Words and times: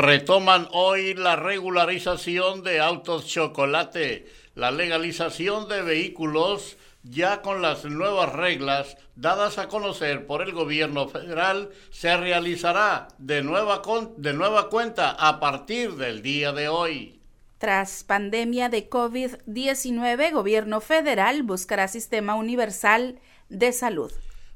Retoman 0.00 0.66
hoy 0.72 1.12
la 1.12 1.36
regularización 1.36 2.62
de 2.62 2.80
autos 2.80 3.26
chocolate, 3.26 4.26
la 4.54 4.70
legalización 4.70 5.68
de 5.68 5.82
vehículos 5.82 6.78
ya 7.02 7.42
con 7.42 7.60
las 7.60 7.84
nuevas 7.84 8.32
reglas 8.32 8.96
dadas 9.14 9.58
a 9.58 9.68
conocer 9.68 10.26
por 10.26 10.40
el 10.40 10.52
gobierno 10.52 11.06
federal, 11.06 11.68
se 11.90 12.16
realizará 12.16 13.08
de 13.18 13.42
nueva, 13.42 13.82
de 14.16 14.32
nueva 14.32 14.70
cuenta 14.70 15.10
a 15.10 15.38
partir 15.38 15.96
del 15.96 16.22
día 16.22 16.52
de 16.52 16.70
hoy. 16.70 17.20
Tras 17.58 18.02
pandemia 18.02 18.70
de 18.70 18.88
COVID-19, 18.88 20.32
gobierno 20.32 20.80
federal 20.80 21.42
buscará 21.42 21.88
sistema 21.88 22.36
universal 22.36 23.20
de 23.50 23.70
salud. 23.74 24.10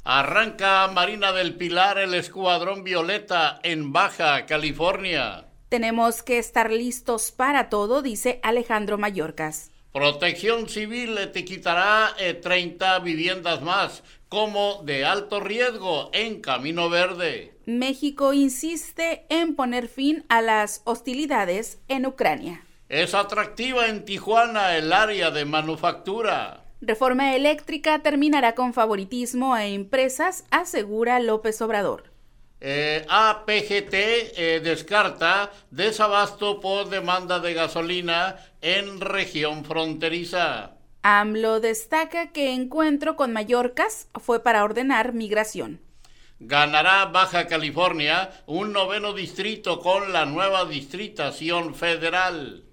Arranca 0.07 0.87
Marina 0.89 1.33
del 1.33 1.55
Pilar 1.55 1.97
el 1.97 2.13
Escuadrón 2.13 2.85
Violeta 2.85 3.59
en 3.63 3.91
Baja 3.91 4.45
California. 4.45 5.47
Tenemos 5.71 6.23
que 6.23 6.39
estar 6.39 6.71
listos 6.71 7.33
para 7.33 7.71
todo, 7.71 8.03
dice 8.03 8.39
Alejandro 8.43 8.99
Mayorkas. 8.99 9.71
Protección 9.95 10.69
Civil 10.69 11.19
te 11.33 11.47
quitará 11.47 12.15
30 12.43 12.97
eh, 12.97 13.01
viviendas 13.01 13.63
más 13.63 14.03
como 14.29 14.83
de 14.85 15.07
alto 15.07 15.41
riesgo 15.41 16.11
en 16.13 16.43
Camino 16.43 16.91
Verde. 16.91 17.55
México 17.65 18.35
insiste 18.35 19.25
en 19.31 19.57
poner 19.57 19.89
fin 19.89 20.27
a 20.29 20.43
las 20.43 20.83
hostilidades 20.85 21.79
en 21.89 22.05
Ucrania. 22.05 22.63
Es 22.91 23.15
atractiva 23.15 23.87
en 23.87 24.05
Tijuana 24.05 24.77
el 24.77 24.93
área 24.93 25.31
de 25.31 25.47
manufactura. 25.47 26.64
Reforma 26.87 27.35
eléctrica 27.35 28.01
terminará 28.01 28.55
con 28.55 28.75
favoritismo 28.75 29.55
a 29.55 29.65
empresas, 29.65 30.45
asegura 30.51 31.19
López 31.19 31.63
Obrador. 31.63 32.13
Eh, 32.61 33.07
APGT 33.09 33.95
eh, 33.95 34.61
descarta 34.63 35.51
desabasto 35.71 36.61
por 36.61 36.91
demanda 36.91 37.41
de 37.41 37.55
gasolina 37.55 38.37
en 38.61 39.01
región 39.01 39.65
fronteriza. 39.65 40.73
AMLO 41.03 41.61
destaca 41.61 42.33
que 42.33 42.53
encuentro 42.53 43.17
con 43.17 43.33
Mallorcas 43.33 44.09
fue 44.21 44.43
para 44.43 44.63
ordenar 44.63 45.15
migración. 45.15 45.81
Ganará 46.39 47.07
Baja 47.07 47.47
California 47.47 48.31
un 48.45 48.73
noveno 48.75 49.15
distrito 49.15 49.81
con 49.81 50.13
la 50.13 50.27
nueva 50.27 50.67
distritación 50.67 51.75
federal. 51.75 52.64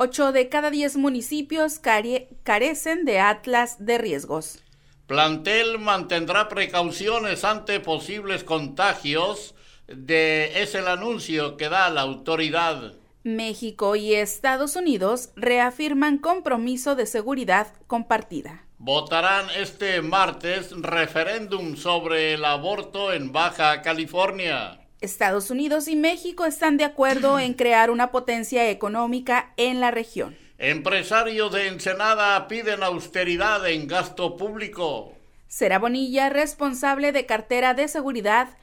Ocho 0.00 0.30
de 0.30 0.48
cada 0.48 0.70
diez 0.70 0.96
municipios 0.96 1.80
carecen 1.80 3.04
de 3.04 3.18
atlas 3.18 3.84
de 3.84 3.98
riesgos. 3.98 4.62
Plantel 5.08 5.80
mantendrá 5.80 6.48
precauciones 6.48 7.42
ante 7.42 7.80
posibles 7.80 8.44
contagios. 8.44 9.56
De, 9.88 10.62
es 10.62 10.76
el 10.76 10.86
anuncio 10.86 11.56
que 11.56 11.68
da 11.68 11.90
la 11.90 12.02
autoridad. 12.02 12.92
México 13.24 13.96
y 13.96 14.14
Estados 14.14 14.76
Unidos 14.76 15.30
reafirman 15.34 16.18
compromiso 16.18 16.94
de 16.94 17.06
seguridad 17.06 17.66
compartida. 17.88 18.66
Votarán 18.78 19.46
este 19.56 20.00
martes 20.00 20.70
referéndum 20.80 21.74
sobre 21.74 22.34
el 22.34 22.44
aborto 22.44 23.12
en 23.12 23.32
Baja 23.32 23.82
California. 23.82 24.78
Estados 25.00 25.50
Unidos 25.50 25.86
y 25.88 25.96
México 25.96 26.44
están 26.44 26.76
de 26.76 26.84
acuerdo 26.84 27.38
en 27.38 27.54
crear 27.54 27.90
una 27.90 28.10
potencia 28.10 28.68
económica 28.68 29.52
en 29.56 29.80
la 29.80 29.90
región. 29.90 30.36
Empresarios 30.58 31.52
de 31.52 31.68
Ensenada 31.68 32.48
piden 32.48 32.82
austeridad 32.82 33.64
en 33.68 33.86
gasto 33.86 34.36
público. 34.36 35.14
Será 35.46 35.78
Bonilla 35.78 36.30
responsable 36.30 37.12
de 37.12 37.26
cartera 37.26 37.74
de 37.74 37.86
seguridad 37.86 38.56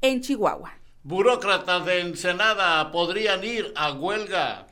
en 0.00 0.22
Chihuahua. 0.22 0.72
Burócratas 1.02 1.84
de 1.84 2.00
Ensenada 2.00 2.90
podrían 2.90 3.44
ir 3.44 3.72
a 3.76 3.92
huelga. 3.92 4.66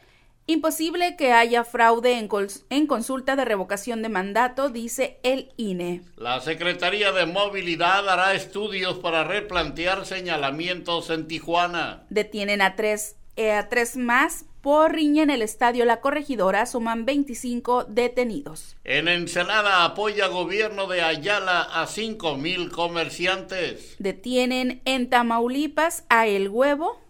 Imposible 0.51 1.15
que 1.15 1.31
haya 1.31 1.63
fraude 1.63 2.19
en, 2.19 2.87
consulta 2.89 3.37
de 3.37 3.45
revocación 3.45 4.03
de 4.03 4.09
mandato, 4.09 4.69
dice 4.69 5.21
el 5.23 5.53
INE. 5.57 6.03
La 6.17 6.41
Secretaría 6.41 7.13
de 7.13 7.25
Movilidad 7.25 8.09
hará 8.09 8.35
estudios 8.35 8.99
para 8.99 9.23
replantear 9.23 10.07
señalamientos 10.07 11.09
en 11.11 11.29
Tijuana. 11.29 12.03
Detienen 12.11 12.63
a 12.63 12.75
tres, 12.75 13.15
eh, 13.37 13.53
a 13.53 13.69
tres 13.69 13.97
más 13.97 14.45
por 14.61 14.93
riña 14.93 15.23
en 15.23 15.31
el 15.31 15.43
estadio 15.43 15.85
La 15.85 16.01
Corregidora 16.01 16.67
suman 16.67 17.07
25 17.07 17.85
detenidos. 17.85 18.75
En 18.83 19.07
Ensenada 19.07 19.85
apoya 19.85 20.27
gobierno 20.27 20.89
de 20.89 21.03
Ayala 21.03 21.61
a 21.61 21.87
5 21.87 22.37
mil 22.37 22.73
comerciantes. 22.73 23.95
Detienen 24.01 24.83
en 24.85 25.11
Tamaulipas 25.11 26.05
a 26.09 26.27
El 26.27 26.49
Huevo, 26.49 27.01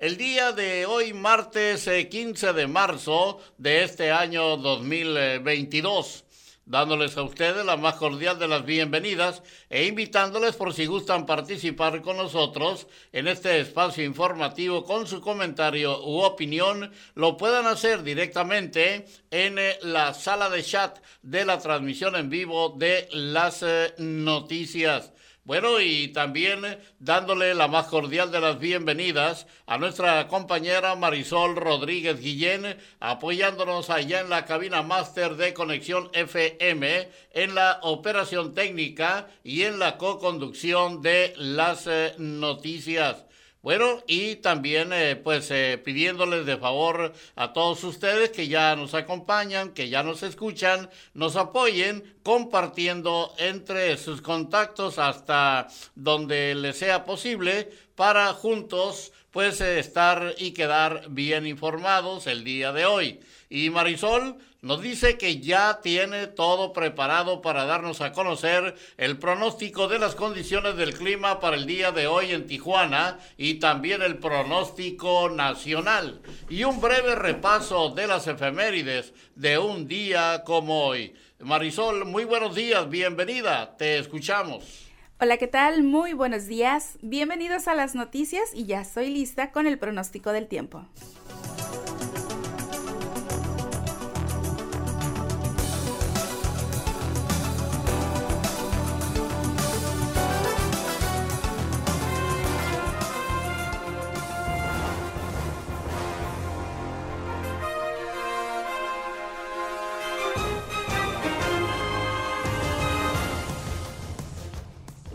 el 0.00 0.16
día 0.16 0.52
de 0.52 0.86
hoy, 0.86 1.12
martes 1.12 1.86
15 1.86 2.48
eh, 2.48 2.52
de 2.54 2.66
marzo 2.66 3.38
de 3.58 3.84
este 3.84 4.10
año 4.10 4.56
2022 4.56 6.24
dándoles 6.64 7.16
a 7.16 7.22
ustedes 7.22 7.66
la 7.66 7.76
más 7.76 7.96
cordial 7.96 8.38
de 8.38 8.46
las 8.46 8.64
bienvenidas 8.64 9.42
e 9.68 9.86
invitándoles 9.86 10.54
por 10.54 10.72
si 10.72 10.86
gustan 10.86 11.26
participar 11.26 12.00
con 12.00 12.16
nosotros 12.16 12.86
en 13.12 13.26
este 13.26 13.58
espacio 13.60 14.04
informativo 14.04 14.84
con 14.84 15.06
su 15.06 15.20
comentario 15.20 16.00
u 16.06 16.20
opinión, 16.20 16.92
lo 17.14 17.36
puedan 17.36 17.66
hacer 17.66 18.02
directamente 18.02 19.04
en 19.30 19.58
eh, 19.58 19.78
la 19.82 20.14
sala 20.14 20.48
de 20.48 20.62
chat 20.62 20.98
de 21.22 21.44
la 21.44 21.58
transmisión 21.58 22.16
en 22.16 22.30
vivo 22.30 22.74
de 22.78 23.08
las 23.10 23.62
eh, 23.64 23.92
noticias. 23.98 25.12
Bueno, 25.50 25.80
y 25.80 26.06
también 26.12 26.78
dándole 27.00 27.56
la 27.56 27.66
más 27.66 27.86
cordial 27.86 28.30
de 28.30 28.40
las 28.40 28.60
bienvenidas 28.60 29.48
a 29.66 29.78
nuestra 29.78 30.28
compañera 30.28 30.94
Marisol 30.94 31.56
Rodríguez 31.56 32.20
Guillén, 32.20 32.78
apoyándonos 33.00 33.90
allá 33.90 34.20
en 34.20 34.30
la 34.30 34.44
cabina 34.44 34.84
máster 34.84 35.34
de 35.34 35.52
Conexión 35.52 36.08
FM, 36.12 37.08
en 37.32 37.56
la 37.56 37.80
operación 37.82 38.54
técnica 38.54 39.26
y 39.42 39.62
en 39.62 39.80
la 39.80 39.98
co-conducción 39.98 41.02
de 41.02 41.34
las 41.36 41.88
eh, 41.88 42.14
noticias. 42.18 43.24
Bueno, 43.62 44.02
y 44.06 44.36
también 44.36 44.90
eh, 44.94 45.16
pues 45.16 45.50
eh, 45.50 45.78
pidiéndoles 45.84 46.46
de 46.46 46.56
favor 46.56 47.12
a 47.36 47.52
todos 47.52 47.84
ustedes 47.84 48.30
que 48.30 48.48
ya 48.48 48.74
nos 48.74 48.94
acompañan, 48.94 49.74
que 49.74 49.90
ya 49.90 50.02
nos 50.02 50.22
escuchan, 50.22 50.88
nos 51.12 51.36
apoyen 51.36 52.16
compartiendo 52.22 53.34
entre 53.36 53.98
sus 53.98 54.22
contactos 54.22 54.98
hasta 54.98 55.68
donde 55.94 56.54
les 56.54 56.78
sea 56.78 57.04
posible 57.04 57.70
para 57.96 58.32
juntos 58.32 59.12
pues 59.30 59.60
estar 59.60 60.34
y 60.38 60.52
quedar 60.52 61.04
bien 61.10 61.46
informados 61.46 62.26
el 62.26 62.44
día 62.44 62.72
de 62.72 62.86
hoy. 62.86 63.20
Y 63.50 63.68
Marisol, 63.68 64.38
nos 64.62 64.82
dice 64.82 65.16
que 65.16 65.40
ya 65.40 65.80
tiene 65.82 66.26
todo 66.26 66.72
preparado 66.72 67.40
para 67.40 67.64
darnos 67.64 68.00
a 68.00 68.12
conocer 68.12 68.74
el 68.98 69.18
pronóstico 69.18 69.88
de 69.88 69.98
las 69.98 70.14
condiciones 70.14 70.76
del 70.76 70.94
clima 70.94 71.40
para 71.40 71.56
el 71.56 71.66
día 71.66 71.92
de 71.92 72.06
hoy 72.06 72.32
en 72.32 72.46
Tijuana 72.46 73.18
y 73.36 73.54
también 73.54 74.02
el 74.02 74.18
pronóstico 74.18 75.30
nacional 75.30 76.20
y 76.48 76.64
un 76.64 76.80
breve 76.80 77.14
repaso 77.14 77.90
de 77.90 78.06
las 78.06 78.26
efemérides 78.26 79.14
de 79.34 79.58
un 79.58 79.88
día 79.88 80.42
como 80.44 80.84
hoy. 80.84 81.14
Marisol, 81.38 82.04
muy 82.04 82.24
buenos 82.24 82.54
días, 82.54 82.88
bienvenida, 82.90 83.76
te 83.78 83.98
escuchamos. 83.98 84.88
Hola, 85.22 85.36
¿qué 85.36 85.48
tal? 85.48 85.82
Muy 85.82 86.14
buenos 86.14 86.46
días. 86.46 86.98
Bienvenidos 87.02 87.68
a 87.68 87.74
las 87.74 87.94
noticias 87.94 88.54
y 88.54 88.64
ya 88.64 88.80
estoy 88.80 89.10
lista 89.10 89.52
con 89.52 89.66
el 89.66 89.78
pronóstico 89.78 90.32
del 90.32 90.48
tiempo. 90.48 90.86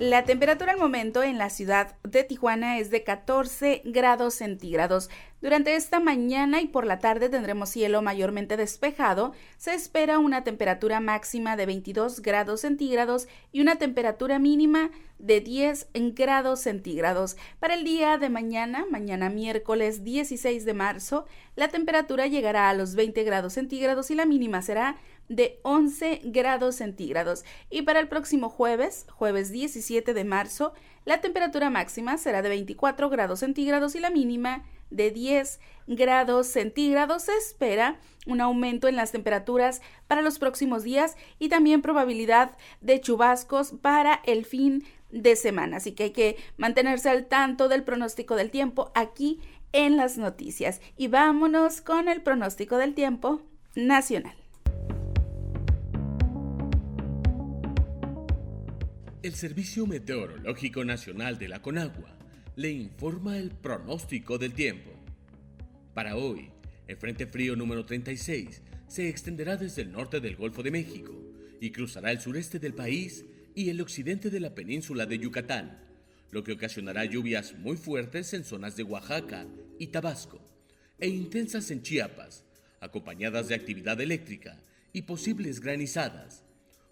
La 0.06 0.24
temperatura 0.24 0.74
al 0.74 0.78
momento 0.78 1.24
en 1.24 1.40
la 1.40 1.50
ciudad 1.50 1.96
de 2.04 2.24
Tijuana 2.24 2.78
es 2.78 2.92
de 2.92 3.04
14 3.04 3.82
grados 3.86 4.36
centígrados. 4.36 5.10
Durante 5.42 5.76
esta 5.76 6.00
mañana 6.00 6.62
y 6.62 6.68
por 6.68 6.86
la 6.86 7.00
tarde 7.00 7.28
tendremos 7.28 7.70
cielo 7.70 8.04
mayormente 8.04 8.56
despejado. 8.56 9.34
Se 9.58 9.74
espera 9.74 10.20
una 10.20 10.44
temperatura 10.44 11.00
máxima 11.00 11.58
de 11.58 11.66
22 11.66 12.22
grados 12.22 12.62
centígrados 12.62 13.28
y 13.52 13.62
una 13.62 13.78
temperatura 13.78 14.38
mínima 14.38 14.92
de 15.18 15.42
10 15.42 15.88
grados 16.14 16.60
centígrados. 16.60 17.36
Para 17.60 17.74
el 17.74 17.84
día 17.84 18.20
de 18.20 18.30
mañana, 18.30 18.86
mañana 18.92 19.30
miércoles 19.30 20.04
16 20.04 20.66
de 20.66 20.74
marzo, 20.76 21.26
la 21.56 21.70
temperatura 21.70 22.28
llegará 22.28 22.70
a 22.70 22.76
los 22.76 22.94
20 22.94 23.24
grados 23.24 23.54
centígrados 23.54 24.12
y 24.12 24.16
la 24.16 24.26
mínima 24.26 24.62
será 24.62 24.98
de 25.30 25.60
11 25.64 26.22
grados 26.26 26.76
centígrados. 26.76 27.46
Y 27.70 27.84
para 27.84 28.00
el 28.00 28.08
próximo 28.08 28.50
jueves, 28.50 29.06
jueves 29.10 29.52
17 29.52 30.14
de 30.14 30.24
marzo, 30.24 30.74
la 31.06 31.22
temperatura 31.22 31.70
máxima 31.70 32.18
será 32.18 32.42
de 32.42 32.50
24 32.50 33.10
grados 33.10 33.40
centígrados 33.40 33.96
y 33.96 34.00
la 34.00 34.10
mínima 34.10 34.64
de 34.90 35.12
10 35.12 35.60
grados 35.88 36.48
centígrados. 36.48 37.24
Se 37.24 37.36
espera 37.38 38.00
un 38.26 38.42
aumento 38.42 38.88
en 38.88 38.96
las 38.96 39.12
temperaturas 39.12 39.82
para 40.08 40.22
los 40.22 40.40
próximos 40.40 40.84
días 40.84 41.16
y 41.40 41.50
también 41.50 41.82
probabilidad 41.82 42.58
de 42.82 43.00
chubascos 43.02 43.74
para 43.82 44.22
el 44.26 44.46
fin 44.46 44.84
de 45.12 45.36
semana. 45.36 45.78
Así 45.78 45.94
que 45.94 46.04
hay 46.06 46.12
que 46.12 46.38
mantenerse 46.58 47.10
al 47.10 47.28
tanto 47.28 47.68
del 47.68 47.84
pronóstico 47.84 48.36
del 48.36 48.52
tiempo 48.52 48.92
aquí 48.96 49.40
en 49.74 49.98
las 49.98 50.18
noticias. 50.18 50.82
Y 50.98 51.08
vámonos 51.08 51.82
con 51.82 52.08
el 52.08 52.22
pronóstico 52.22 52.78
del 52.78 52.94
tiempo 52.94 53.42
nacional. 53.76 54.36
El 59.26 59.34
Servicio 59.34 59.88
Meteorológico 59.88 60.86
Nacional 60.86 61.40
de 61.40 61.48
la 61.48 61.60
Conagua 61.60 62.16
le 62.56 62.70
informa 62.70 63.40
el 63.40 63.50
pronóstico 63.50 64.38
del 64.38 64.54
tiempo. 64.54 64.92
Para 65.96 66.16
hoy, 66.16 66.52
el 66.88 66.96
Frente 66.98 67.26
Frío 67.26 67.56
número 67.56 67.88
36 67.88 68.62
se 68.88 69.10
extenderá 69.10 69.58
desde 69.58 69.82
el 69.82 69.92
norte 69.92 70.20
del 70.20 70.36
Golfo 70.36 70.62
de 70.62 70.70
México 70.70 71.12
y 71.60 71.72
cruzará 71.72 72.12
el 72.12 72.20
sureste 72.20 72.60
del 72.60 72.76
país 72.76 73.26
y 73.56 73.72
el 73.72 73.82
occidente 73.82 74.30
de 74.30 74.40
la 74.40 74.54
península 74.54 75.08
de 75.08 75.18
Yucatán, 75.18 75.80
lo 76.30 76.44
que 76.44 76.52
ocasionará 76.52 77.04
lluvias 77.06 77.56
muy 77.58 77.78
fuertes 77.78 78.32
en 78.36 78.44
zonas 78.44 78.76
de 78.76 78.84
Oaxaca 78.84 79.48
y 79.80 79.88
Tabasco 79.88 80.40
e 81.00 81.08
intensas 81.08 81.72
en 81.72 81.82
Chiapas, 81.82 82.44
acompañadas 82.80 83.48
de 83.48 83.56
actividad 83.56 84.00
eléctrica 84.00 84.62
y 84.94 85.02
posibles 85.02 85.62
granizadas, 85.62 86.45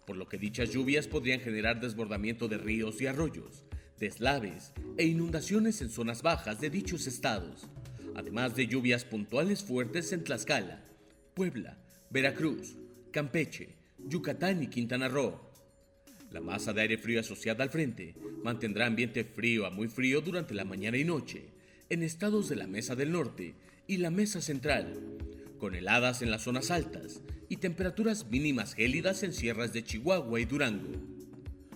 por 0.06 0.18
lo 0.18 0.28
que 0.28 0.38
dichas 0.38 0.72
lluvias 0.72 1.08
podrían 1.08 1.40
generar 1.40 1.80
desbordamiento 1.80 2.48
de 2.48 2.58
ríos 2.58 3.02
y 3.02 3.08
arroyos, 3.08 3.64
deslaves 4.00 4.74
e 4.98 5.06
inundaciones 5.06 5.82
en 5.82 5.90
zonas 5.90 6.22
bajas 6.22 6.60
de 6.60 6.70
dichos 6.70 7.08
estados, 7.08 7.68
además 8.16 8.56
de 8.56 8.68
lluvias 8.68 9.06
puntuales 9.06 9.64
fuertes 9.64 10.12
en 10.12 10.24
Tlaxcala, 10.24 10.84
Puebla, 11.34 11.78
Veracruz, 12.10 12.76
Campeche, 13.12 13.76
Yucatán 13.98 14.62
y 14.64 14.68
Quintana 14.68 15.08
Roo. 15.08 15.40
La 16.32 16.42
masa 16.42 16.74
de 16.74 16.82
aire 16.82 16.98
frío 16.98 17.20
asociada 17.20 17.64
al 17.64 17.70
frente 17.70 18.16
mantendrá 18.44 18.88
ambiente 18.88 19.24
frío 19.24 19.66
a 19.66 19.70
muy 19.70 19.88
frío 19.88 20.22
durante 20.22 20.54
la 20.54 20.66
mañana 20.66 20.98
y 20.98 21.04
noche 21.04 21.52
en 21.90 22.04
estados 22.04 22.50
de 22.50 22.56
la 22.56 22.68
Mesa 22.68 22.96
del 22.96 23.12
Norte 23.12 23.56
y 23.88 23.98
la 23.98 24.10
Mesa 24.10 24.42
Central, 24.42 25.00
con 25.60 25.76
heladas 25.76 26.22
en 26.22 26.32
las 26.32 26.44
zonas 26.44 26.72
altas 26.72 27.22
y 27.54 27.58
temperaturas 27.58 28.26
mínimas 28.32 28.74
gélidas 28.74 29.22
en 29.22 29.32
sierras 29.32 29.74
de 29.74 29.84
Chihuahua 29.84 30.40
y 30.40 30.46
Durango. 30.46 30.90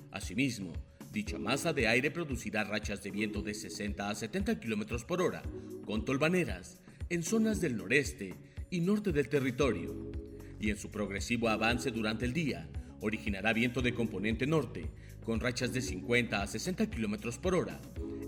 Asimismo, 0.09 0.73
Dicha 1.13 1.37
masa 1.37 1.71
de 1.71 1.87
aire 1.87 2.09
producirá 2.09 2.63
rachas 2.63 3.03
de 3.03 3.11
viento 3.11 3.43
de 3.43 3.53
60 3.53 4.09
a 4.09 4.15
70 4.15 4.59
km 4.59 5.05
por 5.05 5.21
hora, 5.21 5.43
con 5.85 6.03
tolvaneras, 6.03 6.81
en 7.11 7.21
zonas 7.21 7.61
del 7.61 7.77
noreste 7.77 8.33
y 8.71 8.79
norte 8.79 9.11
del 9.11 9.29
territorio. 9.29 10.11
Y 10.59 10.71
en 10.71 10.77
su 10.77 10.89
progresivo 10.89 11.47
avance 11.47 11.91
durante 11.91 12.25
el 12.25 12.33
día, 12.33 12.67
originará 12.99 13.53
viento 13.53 13.83
de 13.83 13.93
componente 13.93 14.47
norte, 14.47 14.89
con 15.23 15.39
rachas 15.39 15.73
de 15.73 15.83
50 15.83 16.41
a 16.41 16.47
60 16.47 16.89
km 16.89 17.37
por 17.37 17.53
hora, 17.53 17.79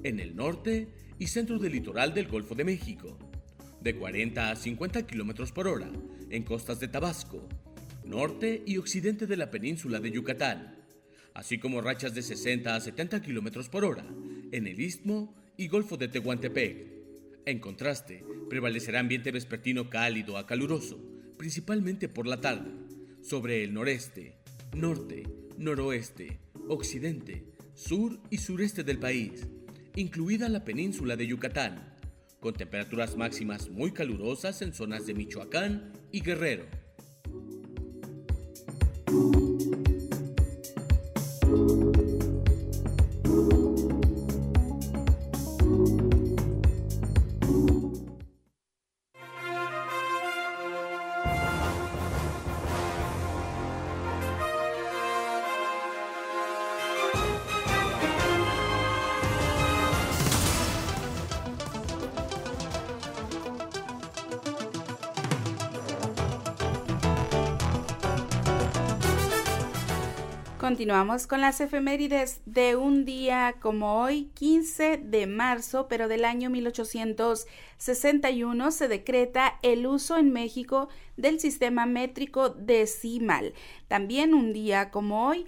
en 0.04 0.20
el 0.20 0.36
norte 0.36 0.88
y 1.18 1.26
centro 1.26 1.58
del 1.58 1.72
litoral 1.72 2.14
del 2.14 2.28
Golfo 2.28 2.54
de 2.54 2.64
México, 2.64 3.18
de 3.82 3.96
40 3.96 4.52
a 4.52 4.56
50 4.56 5.06
km 5.08 5.52
por 5.52 5.68
hora, 5.68 5.90
en 6.30 6.44
costas 6.44 6.80
de 6.80 6.88
Tabasco, 6.88 7.48
norte 8.04 8.64
y 8.66 8.78
occidente 8.78 9.28
de 9.28 9.38
la 9.38 9.52
península 9.52 10.00
de 10.00 10.12
Yucatán, 10.12 10.76
así 11.34 11.60
como 11.60 11.82
rachas 11.82 12.14
de 12.14 12.22
60 12.22 12.76
a 12.76 12.80
70 12.80 13.22
km 13.22 13.70
por 13.70 13.86
hora 13.86 14.06
en 14.52 14.68
el 14.68 14.80
Istmo 14.80 15.36
y 15.58 15.68
Golfo 15.68 15.98
de 15.98 16.08
Tehuantepec. 16.08 16.88
En 17.46 17.60
contraste, 17.60 18.24
prevalecerá 18.50 19.00
ambiente 19.00 19.32
vespertino 19.32 19.90
cálido 19.90 20.38
a 20.38 20.46
caluroso, 20.46 21.00
principalmente 21.38 22.10
por 22.10 22.28
la 22.28 22.42
tarde, 22.42 22.72
sobre 23.22 23.64
el 23.64 23.74
noreste, 23.74 24.38
norte, 24.76 25.24
noroeste, 25.58 26.40
occidente, 26.68 27.46
sur 27.74 28.20
y 28.30 28.38
sureste 28.38 28.84
del 28.84 29.00
país, 29.00 29.48
incluida 29.96 30.50
la 30.50 30.66
península 30.66 31.16
de 31.16 31.28
Yucatán, 31.28 31.96
con 32.40 32.54
temperaturas 32.54 33.18
máximas 33.18 33.70
muy 33.70 33.92
calurosas 33.92 34.62
en 34.62 34.74
zonas 34.74 35.06
de 35.06 35.14
Michoacán 35.14 35.92
y 36.12 36.22
Guerrero. 36.22 36.66
Continuamos 70.80 71.28
con 71.28 71.42
las 71.42 71.60
efemérides 71.60 72.40
de 72.46 72.78
un 72.78 73.04
día 73.04 73.56
como 73.60 74.02
hoy, 74.02 74.32
15 74.36 74.96
de 74.96 75.28
marzo, 75.28 75.90
pero 75.90 76.08
del 76.08 76.24
año 76.24 76.50
1861 76.50 78.72
se 78.72 78.88
decreta 78.88 79.60
el 79.62 79.86
uso 79.86 80.16
en 80.16 80.32
México 80.32 80.88
del 81.18 81.42
sistema 81.42 81.86
métrico 81.86 82.48
decimal. 82.48 83.54
También 83.90 84.34
un 84.34 84.54
día 84.54 84.90
como 84.90 85.28
hoy, 85.28 85.46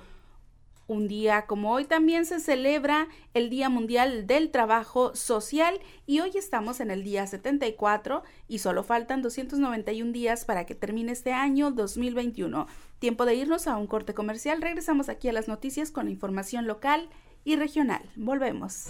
Un 0.90 1.06
día 1.06 1.46
como 1.46 1.70
hoy 1.70 1.84
también 1.84 2.26
se 2.26 2.40
celebra 2.40 3.06
el 3.32 3.48
Día 3.48 3.68
Mundial 3.68 4.26
del 4.26 4.50
Trabajo 4.50 5.14
Social 5.14 5.78
y 6.04 6.18
hoy 6.18 6.32
estamos 6.34 6.80
en 6.80 6.90
el 6.90 7.04
día 7.04 7.24
74 7.28 8.24
y 8.48 8.58
solo 8.58 8.82
faltan 8.82 9.22
291 9.22 10.10
días 10.10 10.44
para 10.44 10.66
que 10.66 10.74
termine 10.74 11.12
este 11.12 11.32
año 11.32 11.70
2021. 11.70 12.66
Tiempo 12.98 13.24
de 13.24 13.36
irnos 13.36 13.68
a 13.68 13.76
un 13.76 13.86
corte 13.86 14.14
comercial. 14.14 14.60
Regresamos 14.60 15.08
aquí 15.08 15.28
a 15.28 15.32
las 15.32 15.46
noticias 15.46 15.92
con 15.92 16.06
la 16.06 16.10
información 16.10 16.66
local 16.66 17.08
y 17.44 17.54
regional. 17.54 18.02
Volvemos. 18.16 18.86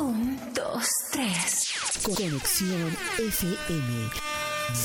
Un, 0.00 0.38
dos, 0.54 0.88
tres. 1.10 1.72
Conexión 2.04 2.96
FM. 3.18 4.31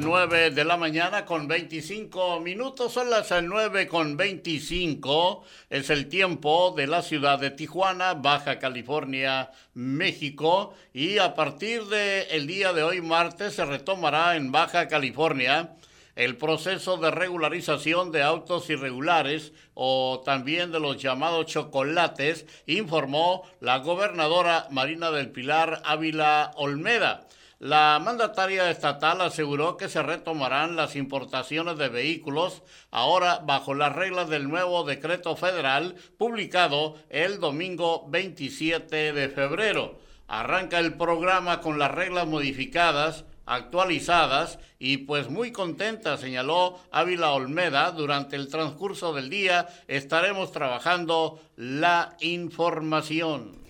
9 0.00 0.50
de 0.50 0.64
la 0.64 0.76
mañana 0.76 1.24
con 1.24 1.48
25 1.48 2.40
minutos, 2.40 2.92
son 2.92 3.10
las 3.10 3.30
eh, 3.32 3.42
9 3.42 3.88
con 3.88 4.16
25, 4.16 5.44
es 5.70 5.90
el 5.90 6.08
tiempo 6.08 6.72
de 6.76 6.86
la 6.86 7.02
ciudad 7.02 7.38
de 7.38 7.50
Tijuana, 7.50 8.14
Baja 8.14 8.58
California, 8.58 9.50
México, 9.74 10.74
y 10.92 11.18
a 11.18 11.34
partir 11.34 11.84
del 11.86 12.26
el 12.30 12.46
día 12.46 12.72
de 12.72 12.82
hoy, 12.82 13.00
martes, 13.00 13.54
se 13.54 13.64
retomará 13.64 14.36
en 14.36 14.52
Baja 14.52 14.88
California 14.88 15.74
el 16.14 16.36
proceso 16.36 16.96
de 16.96 17.12
regularización 17.12 18.10
de 18.10 18.22
autos 18.22 18.68
irregulares 18.70 19.52
o 19.74 20.22
también 20.24 20.72
de 20.72 20.80
los 20.80 21.00
llamados 21.00 21.46
chocolates, 21.46 22.44
informó 22.66 23.42
la 23.60 23.78
gobernadora 23.78 24.66
Marina 24.70 25.12
del 25.12 25.30
Pilar 25.30 25.80
Ávila 25.84 26.50
Olmeda. 26.56 27.28
La 27.58 28.00
mandataria 28.00 28.70
estatal 28.70 29.20
aseguró 29.20 29.76
que 29.76 29.88
se 29.88 30.00
retomarán 30.00 30.76
las 30.76 30.94
importaciones 30.94 31.76
de 31.76 31.88
vehículos 31.88 32.62
ahora 32.92 33.38
bajo 33.44 33.74
las 33.74 33.96
reglas 33.96 34.28
del 34.28 34.48
nuevo 34.48 34.84
decreto 34.84 35.34
federal 35.34 35.96
publicado 36.18 36.94
el 37.08 37.40
domingo 37.40 38.06
27 38.10 39.12
de 39.12 39.28
febrero. 39.28 39.98
Arranca 40.28 40.78
el 40.78 40.94
programa 40.94 41.60
con 41.60 41.80
las 41.80 41.90
reglas 41.90 42.28
modificadas 42.28 43.24
actualizadas 43.44 44.60
y 44.78 44.98
pues 44.98 45.28
muy 45.28 45.50
contenta, 45.50 46.16
señaló 46.16 46.78
Ávila 46.92 47.32
Olmeda, 47.32 47.90
durante 47.90 48.36
el 48.36 48.46
transcurso 48.46 49.12
del 49.12 49.30
día 49.30 49.66
estaremos 49.88 50.52
trabajando 50.52 51.40
la 51.56 52.14
información. 52.20 53.67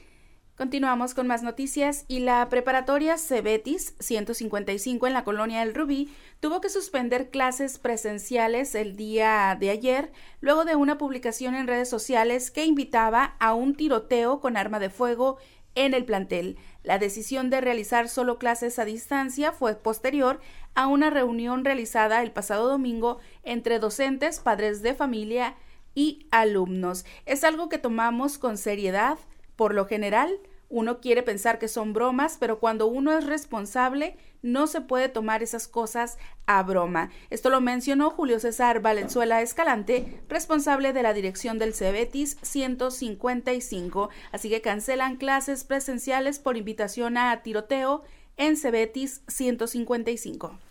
Continuamos 0.59 1.15
con 1.15 1.29
más 1.29 1.45
noticias 1.45 2.05
y 2.09 2.19
la 2.19 2.49
preparatoria 2.49 3.17
Cebetis 3.17 3.95
155 4.01 5.07
en 5.07 5.13
la 5.13 5.23
colonia 5.23 5.63
El 5.63 5.73
Rubí 5.73 6.13
tuvo 6.41 6.61
que 6.61 6.69
suspender 6.69 7.31
clases 7.31 7.79
presenciales 7.79 8.75
el 8.75 8.97
día 8.97 9.57
de 9.61 9.71
ayer 9.71 10.11
luego 10.41 10.65
de 10.65 10.75
una 10.75 10.99
publicación 10.99 11.55
en 11.55 11.69
redes 11.69 11.89
sociales 11.89 12.51
que 12.51 12.65
invitaba 12.65 13.37
a 13.39 13.55
un 13.55 13.77
tiroteo 13.77 14.41
con 14.41 14.57
arma 14.57 14.81
de 14.81 14.91
fuego 14.91 15.39
en 15.77 15.95
el 15.95 16.05
plantel. 16.05 16.57
La 16.83 16.99
decisión 16.99 17.51
de 17.51 17.61
realizar 17.61 18.09
solo 18.09 18.41
clases 18.41 18.81
a 18.81 18.85
distancia 18.85 19.53
fue 19.53 19.77
posterior 19.77 20.41
a 20.75 20.89
una 20.89 21.09
reunión 21.09 21.65
realizada 21.65 22.21
el 22.21 22.33
pasado 22.33 22.69
domingo 22.69 23.21
entre 23.45 23.79
docentes, 23.79 24.41
padres 24.41 24.83
de 24.83 24.95
familia 24.95 25.55
y 25.95 26.27
alumnos. 26.33 27.05
Es 27.27 27.45
algo 27.45 27.69
que 27.69 27.79
tomamos 27.79 28.39
con 28.39 28.59
seriedad. 28.59 29.21
Por 29.55 29.75
lo 29.75 29.87
general, 29.87 30.39
uno 30.69 31.01
quiere 31.01 31.23
pensar 31.23 31.59
que 31.59 31.69
son 31.69 31.93
bromas, 31.93 32.37
pero 32.39 32.59
cuando 32.59 32.87
uno 32.87 33.17
es 33.17 33.25
responsable, 33.25 34.17
no 34.43 34.67
se 34.67 34.81
puede 34.81 35.09
tomar 35.09 35.43
esas 35.43 35.67
cosas 35.67 36.19
a 36.47 36.63
broma. 36.63 37.11
Esto 37.31 37.51
lo 37.51 37.61
mencionó 37.61 38.11
Julio 38.11 38.39
César 38.39 38.81
Valenzuela 38.81 39.41
Escalante, 39.43 40.21
responsable 40.29 40.93
de 40.93 41.03
la 41.03 41.15
dirección 41.15 41.59
del 41.59 41.75
Cebetis 41.75 42.37
155. 42.43 44.11
Así 44.31 44.51
que 44.51 44.61
cancelan 44.61 45.17
clases 45.17 45.65
presenciales 45.65 46.39
por 46.39 46.57
invitación 46.57 47.17
a 47.17 47.43
tiroteo 47.43 48.03
en 48.37 48.57
Cebetis 48.57 49.23
155. 49.27 50.68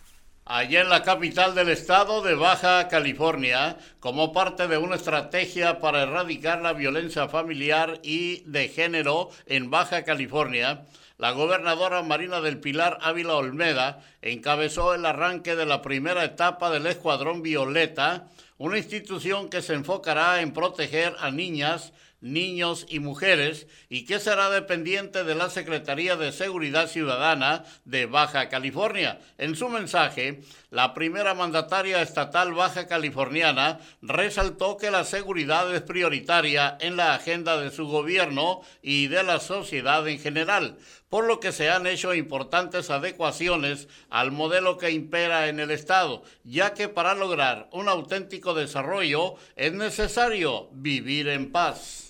Allá 0.50 0.80
en 0.80 0.88
la 0.88 1.02
capital 1.02 1.54
del 1.54 1.68
estado 1.68 2.22
de 2.22 2.34
Baja 2.34 2.88
California, 2.88 3.76
como 4.00 4.32
parte 4.32 4.66
de 4.66 4.78
una 4.78 4.96
estrategia 4.96 5.78
para 5.78 6.04
erradicar 6.04 6.62
la 6.62 6.72
violencia 6.72 7.28
familiar 7.28 8.00
y 8.02 8.40
de 8.46 8.68
género 8.68 9.28
en 9.44 9.68
Baja 9.68 10.04
California, 10.04 10.86
la 11.18 11.32
gobernadora 11.32 12.02
Marina 12.02 12.40
del 12.40 12.60
Pilar 12.60 12.96
Ávila 13.02 13.34
Olmeda 13.34 14.00
encabezó 14.22 14.94
el 14.94 15.04
arranque 15.04 15.54
de 15.54 15.66
la 15.66 15.82
primera 15.82 16.24
etapa 16.24 16.70
del 16.70 16.86
Escuadrón 16.86 17.42
Violeta, 17.42 18.28
una 18.56 18.78
institución 18.78 19.50
que 19.50 19.60
se 19.60 19.74
enfocará 19.74 20.40
en 20.40 20.54
proteger 20.54 21.14
a 21.20 21.30
niñas, 21.30 21.92
niños 22.20 22.86
y 22.88 22.98
mujeres 22.98 23.66
y 23.88 24.04
que 24.04 24.18
será 24.18 24.50
dependiente 24.50 25.24
de 25.24 25.34
la 25.34 25.50
Secretaría 25.50 26.16
de 26.16 26.32
Seguridad 26.32 26.88
Ciudadana 26.88 27.64
de 27.84 28.06
Baja 28.06 28.48
California. 28.48 29.20
En 29.38 29.56
su 29.56 29.68
mensaje, 29.68 30.40
la 30.70 30.94
primera 30.94 31.34
mandataria 31.34 32.02
estatal 32.02 32.52
baja 32.52 32.86
californiana 32.86 33.78
resaltó 34.02 34.76
que 34.76 34.90
la 34.90 35.04
seguridad 35.04 35.74
es 35.74 35.82
prioritaria 35.82 36.76
en 36.80 36.96
la 36.96 37.14
agenda 37.14 37.58
de 37.58 37.70
su 37.70 37.86
gobierno 37.86 38.60
y 38.82 39.06
de 39.06 39.22
la 39.22 39.40
sociedad 39.40 40.06
en 40.08 40.18
general, 40.18 40.76
por 41.08 41.24
lo 41.24 41.40
que 41.40 41.52
se 41.52 41.70
han 41.70 41.86
hecho 41.86 42.14
importantes 42.14 42.90
adecuaciones 42.90 43.88
al 44.10 44.30
modelo 44.30 44.76
que 44.76 44.90
impera 44.90 45.48
en 45.48 45.60
el 45.60 45.70
Estado, 45.70 46.22
ya 46.44 46.74
que 46.74 46.88
para 46.88 47.14
lograr 47.14 47.68
un 47.72 47.88
auténtico 47.88 48.54
desarrollo 48.54 49.36
es 49.56 49.72
necesario 49.72 50.68
vivir 50.72 51.28
en 51.28 51.50
paz. 51.50 52.07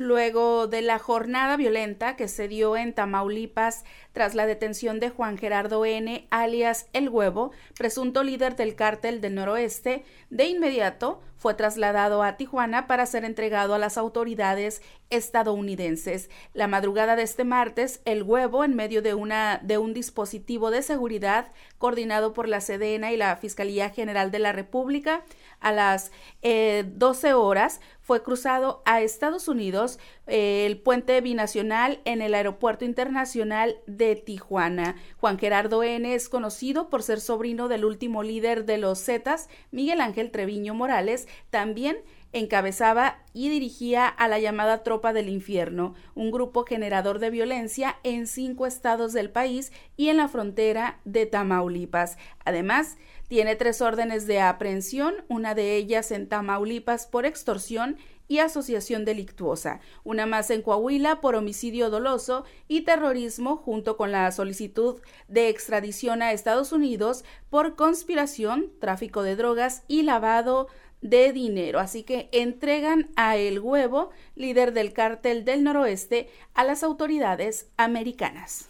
Luego 0.00 0.66
de 0.66 0.80
la 0.80 0.98
jornada 0.98 1.58
violenta 1.58 2.16
que 2.16 2.26
se 2.26 2.48
dio 2.48 2.74
en 2.74 2.94
Tamaulipas 2.94 3.84
tras 4.12 4.34
la 4.34 4.46
detención 4.46 5.00
de 5.00 5.10
Juan 5.10 5.38
Gerardo 5.38 5.84
N., 5.84 6.26
alias 6.30 6.86
El 6.92 7.08
Huevo, 7.08 7.52
presunto 7.76 8.22
líder 8.22 8.56
del 8.56 8.74
cártel 8.74 9.20
del 9.20 9.34
noroeste, 9.34 10.04
de 10.30 10.46
inmediato 10.46 11.20
fue 11.40 11.54
trasladado 11.54 12.22
a 12.22 12.36
Tijuana 12.36 12.86
para 12.86 13.06
ser 13.06 13.24
entregado 13.24 13.72
a 13.72 13.78
las 13.78 13.96
autoridades 13.96 14.82
estadounidenses. 15.08 16.28
La 16.52 16.68
madrugada 16.68 17.16
de 17.16 17.22
este 17.22 17.44
martes, 17.44 18.02
el 18.04 18.22
huevo, 18.24 18.62
en 18.62 18.76
medio 18.76 19.00
de, 19.00 19.14
una, 19.14 19.58
de 19.62 19.78
un 19.78 19.94
dispositivo 19.94 20.70
de 20.70 20.82
seguridad 20.82 21.50
coordinado 21.78 22.34
por 22.34 22.46
la 22.46 22.60
Sedena 22.60 23.10
y 23.10 23.16
la 23.16 23.34
Fiscalía 23.36 23.88
General 23.88 24.30
de 24.30 24.38
la 24.38 24.52
República, 24.52 25.24
a 25.60 25.72
las 25.72 26.12
eh, 26.42 26.84
12 26.86 27.32
horas 27.32 27.80
fue 28.02 28.22
cruzado 28.22 28.82
a 28.84 29.00
Estados 29.00 29.48
Unidos 29.48 29.98
eh, 30.26 30.66
el 30.66 30.78
puente 30.78 31.20
binacional 31.20 32.00
en 32.04 32.20
el 32.22 32.34
Aeropuerto 32.34 32.84
Internacional 32.84 33.78
Tijuana. 34.24 34.96
Juan 35.18 35.38
Gerardo 35.38 35.82
N. 35.82 36.14
es 36.14 36.28
conocido 36.28 36.88
por 36.88 37.02
ser 37.02 37.20
sobrino 37.20 37.68
del 37.68 37.84
último 37.84 38.22
líder 38.22 38.64
de 38.64 38.78
los 38.78 39.04
Zetas, 39.04 39.48
Miguel 39.70 40.00
Ángel 40.00 40.30
Treviño 40.30 40.74
Morales, 40.74 41.28
también 41.50 41.98
encabezaba 42.32 43.18
y 43.32 43.48
dirigía 43.48 44.06
a 44.06 44.28
la 44.28 44.38
llamada 44.38 44.82
Tropa 44.82 45.12
del 45.12 45.28
Infierno, 45.28 45.94
un 46.14 46.30
grupo 46.30 46.64
generador 46.64 47.18
de 47.18 47.30
violencia 47.30 47.98
en 48.02 48.26
cinco 48.26 48.66
estados 48.66 49.12
del 49.12 49.30
país 49.30 49.72
y 49.96 50.08
en 50.08 50.16
la 50.16 50.28
frontera 50.28 51.00
de 51.04 51.26
Tamaulipas. 51.26 52.18
Además, 52.44 52.98
tiene 53.28 53.56
tres 53.56 53.80
órdenes 53.80 54.26
de 54.26 54.40
aprehensión, 54.40 55.14
una 55.28 55.54
de 55.54 55.76
ellas 55.76 56.10
en 56.10 56.28
Tamaulipas 56.28 57.06
por 57.06 57.26
extorsión 57.26 57.96
y 58.30 58.38
asociación 58.38 59.04
delictuosa, 59.04 59.80
una 60.04 60.24
más 60.24 60.50
en 60.50 60.62
Coahuila 60.62 61.20
por 61.20 61.34
homicidio 61.34 61.90
doloso 61.90 62.44
y 62.68 62.82
terrorismo 62.82 63.56
junto 63.56 63.96
con 63.96 64.12
la 64.12 64.30
solicitud 64.30 65.00
de 65.26 65.48
extradición 65.48 66.22
a 66.22 66.30
Estados 66.30 66.70
Unidos 66.70 67.24
por 67.50 67.74
conspiración, 67.74 68.70
tráfico 68.78 69.24
de 69.24 69.34
drogas 69.34 69.82
y 69.88 70.02
lavado 70.02 70.68
de 71.00 71.32
dinero. 71.32 71.80
Así 71.80 72.04
que 72.04 72.28
entregan 72.30 73.10
a 73.16 73.36
El 73.36 73.58
Huevo, 73.58 74.10
líder 74.36 74.72
del 74.72 74.92
cártel 74.92 75.44
del 75.44 75.64
noroeste, 75.64 76.30
a 76.54 76.62
las 76.62 76.84
autoridades 76.84 77.66
americanas. 77.76 78.69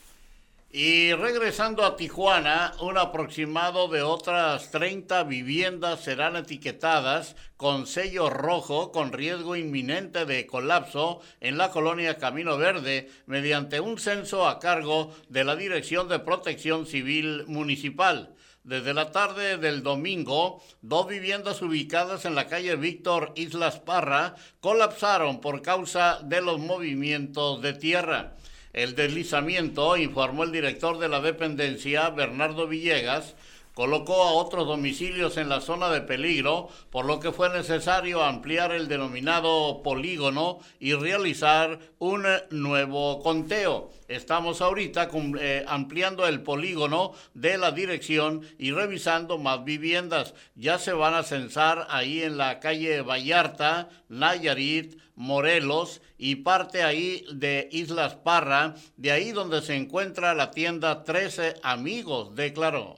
Y 0.73 1.13
regresando 1.15 1.85
a 1.85 1.97
Tijuana, 1.97 2.75
un 2.81 2.97
aproximado 2.97 3.89
de 3.89 4.03
otras 4.03 4.71
30 4.71 5.25
viviendas 5.25 6.05
serán 6.05 6.37
etiquetadas 6.37 7.35
con 7.57 7.89
sello 7.89 8.31
rojo 8.31 8.93
con 8.93 9.13
riesgo 9.13 9.57
inminente 9.57 10.27
de 10.27 10.47
colapso 10.47 11.23
en 11.41 11.59
la 11.59 11.73
colonia 11.73 12.19
Camino 12.19 12.57
Verde 12.57 13.11
mediante 13.27 13.81
un 13.81 13.99
censo 13.99 14.47
a 14.47 14.61
cargo 14.61 15.13
de 15.29 15.43
la 15.43 15.57
Dirección 15.57 16.09
de 16.09 16.21
Protección 16.21 16.87
Civil 16.87 17.47
Municipal. 17.49 18.37
Desde 18.63 18.95
la 18.95 19.11
tarde 19.11 19.57
del 19.57 19.83
domingo, 19.83 20.63
dos 20.83 21.09
viviendas 21.09 21.63
ubicadas 21.63 22.27
en 22.27 22.37
la 22.37 22.47
calle 22.47 22.77
Víctor 22.77 23.33
Islas 23.35 23.81
Parra 23.81 24.37
colapsaron 24.61 25.41
por 25.41 25.63
causa 25.63 26.21
de 26.23 26.41
los 26.41 26.61
movimientos 26.61 27.61
de 27.61 27.73
tierra. 27.73 28.37
El 28.73 28.95
deslizamiento, 28.95 29.97
informó 29.97 30.45
el 30.45 30.53
director 30.53 30.99
de 30.99 31.09
la 31.09 31.21
dependencia, 31.21 32.11
Bernardo 32.11 32.69
Villegas, 32.69 33.35
colocó 33.75 34.23
a 34.25 34.33
otros 34.33 34.67
domicilios 34.67 35.37
en 35.37 35.49
la 35.49 35.61
zona 35.61 35.89
de 35.91 36.03
peligro, 36.03 36.69
por 36.91 37.05
lo 37.05 37.19
que 37.19 37.33
fue 37.33 37.49
necesario 37.49 38.23
ampliar 38.23 38.73
el 38.73 38.89
denominado 38.89 39.83
polígono 39.83 40.59
y 40.79 40.93
realizar 40.95 41.79
un 41.99 42.27
nuevo 42.51 43.23
conteo. 43.23 43.91
Estamos 44.07 44.61
ahorita 44.61 45.09
eh, 45.41 45.65
ampliando 45.67 46.27
el 46.27 46.43
polígono 46.43 47.13
de 47.35 47.59
la 47.59 47.71
dirección 47.71 48.43
y 48.59 48.73
revisando 48.73 49.39
más 49.39 49.65
viviendas. 49.65 50.35
Ya 50.57 50.79
se 50.79 50.93
van 50.93 51.15
a 51.15 51.23
censar 51.23 51.87
ahí 51.91 52.23
en 52.23 52.37
la 52.37 52.61
calle 52.61 53.03
Vallarta, 53.03 53.89
Nayarit, 54.09 55.01
Morelos 55.21 56.01
y 56.17 56.37
parte 56.37 56.83
ahí 56.83 57.27
de 57.31 57.69
Islas 57.73 58.15
Parra, 58.15 58.75
de 58.97 59.13
ahí 59.13 59.33
donde 59.33 59.61
se 59.61 59.77
encuentra 59.77 60.33
la 60.33 60.51
tienda 60.51 61.05
13 61.05 61.57
Amigos, 61.63 62.35
declaró. 62.35 62.97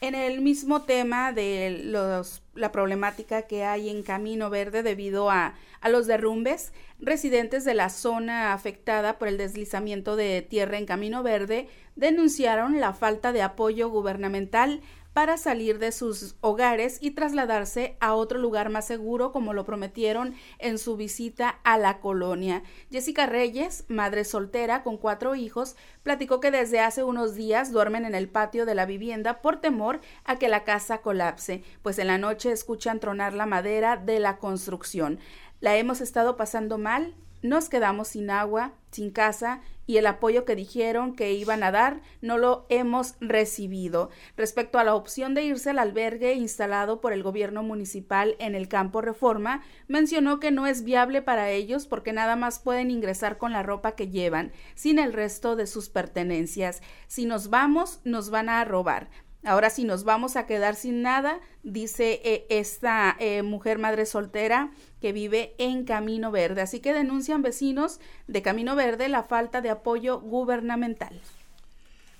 En 0.00 0.14
el 0.14 0.42
mismo 0.42 0.82
tema 0.82 1.32
de 1.32 1.80
los, 1.82 2.42
la 2.54 2.70
problemática 2.70 3.48
que 3.48 3.64
hay 3.64 3.90
en 3.90 4.04
Camino 4.04 4.48
Verde 4.48 4.84
debido 4.84 5.28
a, 5.28 5.54
a 5.80 5.88
los 5.88 6.06
derrumbes, 6.06 6.72
residentes 7.00 7.64
de 7.64 7.74
la 7.74 7.88
zona 7.88 8.52
afectada 8.52 9.18
por 9.18 9.26
el 9.26 9.36
deslizamiento 9.36 10.14
de 10.14 10.42
tierra 10.42 10.78
en 10.78 10.86
Camino 10.86 11.24
Verde 11.24 11.68
denunciaron 11.96 12.78
la 12.78 12.92
falta 12.92 13.32
de 13.32 13.42
apoyo 13.42 13.88
gubernamental 13.88 14.82
para 15.16 15.38
salir 15.38 15.78
de 15.78 15.92
sus 15.92 16.36
hogares 16.42 16.98
y 17.00 17.12
trasladarse 17.12 17.96
a 18.00 18.12
otro 18.12 18.38
lugar 18.38 18.68
más 18.68 18.86
seguro 18.86 19.32
como 19.32 19.54
lo 19.54 19.64
prometieron 19.64 20.34
en 20.58 20.76
su 20.76 20.98
visita 20.98 21.58
a 21.64 21.78
la 21.78 22.00
colonia. 22.00 22.62
Jessica 22.90 23.24
Reyes, 23.24 23.86
madre 23.88 24.26
soltera 24.26 24.82
con 24.82 24.98
cuatro 24.98 25.34
hijos, 25.34 25.74
platicó 26.02 26.38
que 26.38 26.50
desde 26.50 26.80
hace 26.80 27.02
unos 27.02 27.34
días 27.34 27.72
duermen 27.72 28.04
en 28.04 28.14
el 28.14 28.28
patio 28.28 28.66
de 28.66 28.74
la 28.74 28.84
vivienda 28.84 29.40
por 29.40 29.58
temor 29.58 30.02
a 30.26 30.36
que 30.36 30.48
la 30.48 30.64
casa 30.64 30.98
colapse, 30.98 31.64
pues 31.80 31.98
en 31.98 32.08
la 32.08 32.18
noche 32.18 32.52
escuchan 32.52 33.00
tronar 33.00 33.32
la 33.32 33.46
madera 33.46 33.96
de 33.96 34.20
la 34.20 34.36
construcción. 34.36 35.18
La 35.60 35.78
hemos 35.78 36.02
estado 36.02 36.36
pasando 36.36 36.76
mal, 36.76 37.14
nos 37.48 37.68
quedamos 37.68 38.08
sin 38.08 38.30
agua, 38.30 38.72
sin 38.90 39.10
casa 39.10 39.60
y 39.86 39.98
el 39.98 40.06
apoyo 40.06 40.44
que 40.44 40.56
dijeron 40.56 41.14
que 41.14 41.32
iban 41.32 41.62
a 41.62 41.70
dar 41.70 42.00
no 42.20 42.38
lo 42.38 42.66
hemos 42.68 43.14
recibido. 43.20 44.10
Respecto 44.36 44.78
a 44.78 44.84
la 44.84 44.94
opción 44.94 45.34
de 45.34 45.44
irse 45.44 45.70
al 45.70 45.78
albergue 45.78 46.34
instalado 46.34 47.00
por 47.00 47.12
el 47.12 47.22
gobierno 47.22 47.62
municipal 47.62 48.36
en 48.38 48.54
el 48.54 48.68
campo 48.68 49.00
Reforma, 49.00 49.62
mencionó 49.86 50.40
que 50.40 50.50
no 50.50 50.66
es 50.66 50.82
viable 50.82 51.22
para 51.22 51.50
ellos 51.50 51.86
porque 51.86 52.12
nada 52.12 52.36
más 52.36 52.58
pueden 52.58 52.90
ingresar 52.90 53.38
con 53.38 53.52
la 53.52 53.62
ropa 53.62 53.94
que 53.94 54.08
llevan, 54.08 54.52
sin 54.74 54.98
el 54.98 55.12
resto 55.12 55.56
de 55.56 55.66
sus 55.66 55.88
pertenencias. 55.88 56.82
Si 57.06 57.26
nos 57.26 57.48
vamos, 57.48 58.00
nos 58.04 58.30
van 58.30 58.48
a 58.48 58.64
robar. 58.64 59.08
Ahora 59.44 59.70
si 59.70 59.84
nos 59.84 60.04
vamos 60.04 60.36
a 60.36 60.46
quedar 60.46 60.74
sin 60.74 61.02
nada, 61.02 61.40
dice 61.62 62.20
eh, 62.24 62.46
esta 62.48 63.16
eh, 63.20 63.42
mujer 63.42 63.78
madre 63.78 64.06
soltera 64.06 64.70
que 65.00 65.12
vive 65.12 65.54
en 65.58 65.84
Camino 65.84 66.30
Verde. 66.30 66.62
Así 66.62 66.80
que 66.80 66.92
denuncian 66.92 67.42
vecinos 67.42 68.00
de 68.26 68.42
Camino 68.42 68.74
Verde 68.74 69.08
la 69.08 69.22
falta 69.22 69.60
de 69.60 69.70
apoyo 69.70 70.20
gubernamental. 70.20 71.20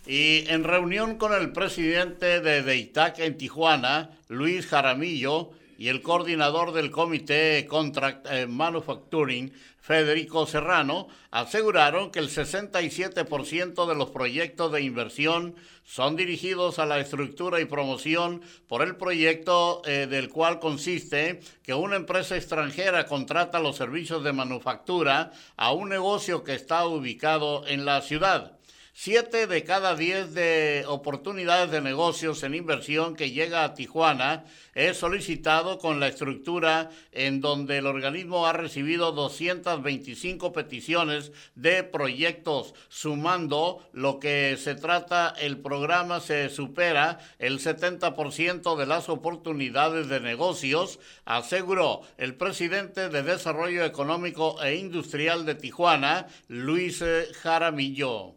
Y 0.07 0.45
en 0.49 0.63
reunión 0.63 1.17
con 1.17 1.33
el 1.33 1.51
presidente 1.53 2.41
de 2.41 2.63
DEITAC 2.63 3.19
en 3.19 3.37
Tijuana, 3.37 4.11
Luis 4.29 4.67
Jaramillo, 4.67 5.51
y 5.79 5.89
el 5.89 6.01
coordinador 6.01 6.73
del 6.73 6.91
Comité 6.91 7.67
Contract 7.67 8.27
eh, 8.31 8.47
Manufacturing, 8.47 9.53
Federico 9.87 10.47
Serrano, 10.47 11.07
aseguraron 11.31 12.11
que 12.11 12.19
el 12.19 12.29
67% 12.29 13.87
de 13.87 13.95
los 13.95 14.11
proyectos 14.11 14.73
de 14.73 14.83
inversión 14.83 15.55
son 15.85 16.17
dirigidos 16.17 16.81
a 16.81 16.87
la 16.87 16.99
estructura 16.99 17.61
y 17.61 17.67
promoción 17.67 18.43
por 18.67 18.83
el 18.83 18.97
proyecto 18.97 19.83
eh, 19.85 20.09
del 20.09 20.29
cual 20.29 20.59
consiste 20.59 21.39
que 21.63 21.73
una 21.73 21.95
empresa 21.95 22.35
extranjera 22.35 23.07
contrata 23.07 23.61
los 23.61 23.77
servicios 23.77 24.25
de 24.25 24.33
manufactura 24.33 25.31
a 25.57 25.71
un 25.71 25.89
negocio 25.89 26.43
que 26.43 26.55
está 26.55 26.85
ubicado 26.85 27.65
en 27.69 27.85
la 27.85 28.03
ciudad. 28.03 28.56
Siete 28.99 29.47
de 29.47 29.63
cada 29.63 29.95
diez 29.95 30.33
de 30.33 30.85
oportunidades 30.89 31.71
de 31.71 31.83
negocios 31.83 32.43
en 32.43 32.55
inversión 32.55 33.15
que 33.15 33.31
llega 33.31 33.63
a 33.63 33.75
Tijuana 33.75 34.45
es 34.75 34.97
solicitado 34.97 35.79
con 35.79 36.01
la 36.01 36.09
estructura 36.09 36.89
en 37.13 37.43
donde 37.43 37.77
el 37.77 37.87
organismo 37.87 38.47
ha 38.47 38.55
recibido 38.55 39.13
225 39.13 40.51
peticiones 40.55 41.31
de 41.55 41.85
proyectos, 41.85 42.73
sumando 42.89 43.87
lo 43.93 44.19
que 44.19 44.57
se 44.57 44.75
trata, 44.75 45.35
el 45.39 45.59
programa 45.59 46.21
se 46.21 46.49
supera 46.49 47.19
el 47.39 47.61
70% 47.61 48.77
de 48.77 48.87
las 48.87 49.11
oportunidades 49.11 50.09
de 50.09 50.21
negocios, 50.21 51.01
aseguró 51.27 52.01
el 52.17 52.35
presidente 52.35 53.11
de 53.11 53.23
Desarrollo 53.23 53.85
Económico 53.85 54.57
e 54.63 54.77
Industrial 54.77 55.45
de 55.45 55.55
Tijuana, 55.55 56.29
Luis 56.49 57.05
Jaramillo. 57.43 58.36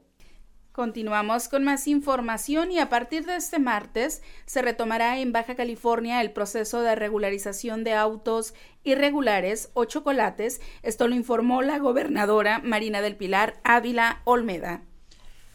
Continuamos 0.80 1.50
con 1.50 1.66
más 1.66 1.90
información 1.90 2.72
y 2.72 2.80
a 2.80 2.88
partir 2.88 3.26
de 3.26 3.36
este 3.36 3.60
martes 3.60 4.24
se 4.46 4.62
retomará 4.62 5.20
en 5.20 5.34
Baja 5.34 5.56
California 5.56 6.22
el 6.22 6.32
proceso 6.32 6.82
de 6.82 6.96
regularización 6.96 7.84
de 7.84 7.96
autos 7.96 8.54
irregulares 8.86 9.72
o 9.74 9.84
chocolates. 9.84 10.62
Esto 10.82 11.10
lo 11.10 11.16
informó 11.16 11.62
la 11.64 11.80
gobernadora 11.80 12.62
Marina 12.64 13.02
del 13.02 13.18
Pilar 13.18 13.60
Ávila 13.66 14.22
Olmeda. 14.24 14.84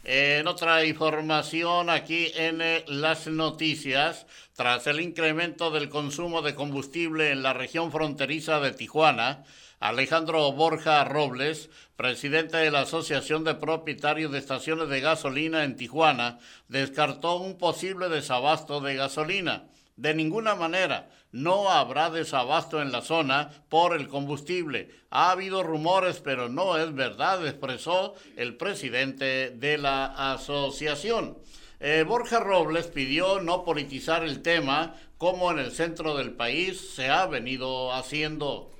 En 0.03 0.45
otra 0.45 0.85
información 0.85 1.89
aquí 1.89 2.31
en 2.35 2.61
eh, 2.61 2.85
las 2.87 3.25
noticias, 3.25 4.27
tras 4.53 4.85
el 4.85 5.01
incremento 5.01 5.71
del 5.71 5.89
consumo 5.89 6.43
de 6.43 6.53
combustible 6.53 7.31
en 7.31 7.41
la 7.41 7.53
región 7.53 7.91
fronteriza 7.91 8.59
de 8.59 8.73
Tijuana, 8.73 9.43
Alejandro 9.87 10.51
Borja 10.51 11.03
Robles, 11.03 11.69
presidente 11.95 12.57
de 12.57 12.71
la 12.71 12.81
Asociación 12.81 13.43
de 13.43 13.53
Propietarios 13.53 14.31
de 14.31 14.39
Estaciones 14.39 14.89
de 14.89 14.99
Gasolina 14.99 15.63
en 15.63 15.75
Tijuana, 15.75 16.39
descartó 16.67 17.35
un 17.35 17.59
posible 17.59 18.09
desabasto 18.09 18.81
de 18.81 18.95
gasolina. 18.95 19.65
De 19.95 20.15
ninguna 20.15 20.55
manera, 20.55 21.11
no 21.31 21.69
habrá 21.69 22.09
desabasto 22.09 22.81
en 22.81 22.91
la 22.91 23.03
zona 23.03 23.51
por 23.69 23.95
el 23.95 24.07
combustible. 24.07 24.89
Ha 25.11 25.29
habido 25.29 25.61
rumores, 25.61 26.19
pero 26.19 26.49
no 26.49 26.77
es 26.77 26.91
verdad, 26.95 27.45
expresó 27.45 28.15
el 28.37 28.57
presidente 28.57 29.51
de 29.51 29.77
la 29.77 30.33
asociación. 30.33 31.37
Eh, 31.79 32.03
Borja 32.07 32.39
Robles 32.39 32.87
pidió 32.87 33.39
no 33.39 33.63
politizar 33.63 34.23
el 34.23 34.41
tema 34.41 34.95
como 35.19 35.51
en 35.51 35.59
el 35.59 35.71
centro 35.71 36.17
del 36.17 36.33
país 36.33 36.95
se 36.95 37.09
ha 37.09 37.27
venido 37.27 37.93
haciendo. 37.93 38.71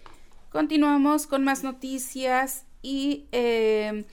Continuamos 0.55 1.27
con 1.27 1.43
más 1.43 1.65
noticias 1.65 2.63
y 2.81 3.25
eh, 3.33 4.05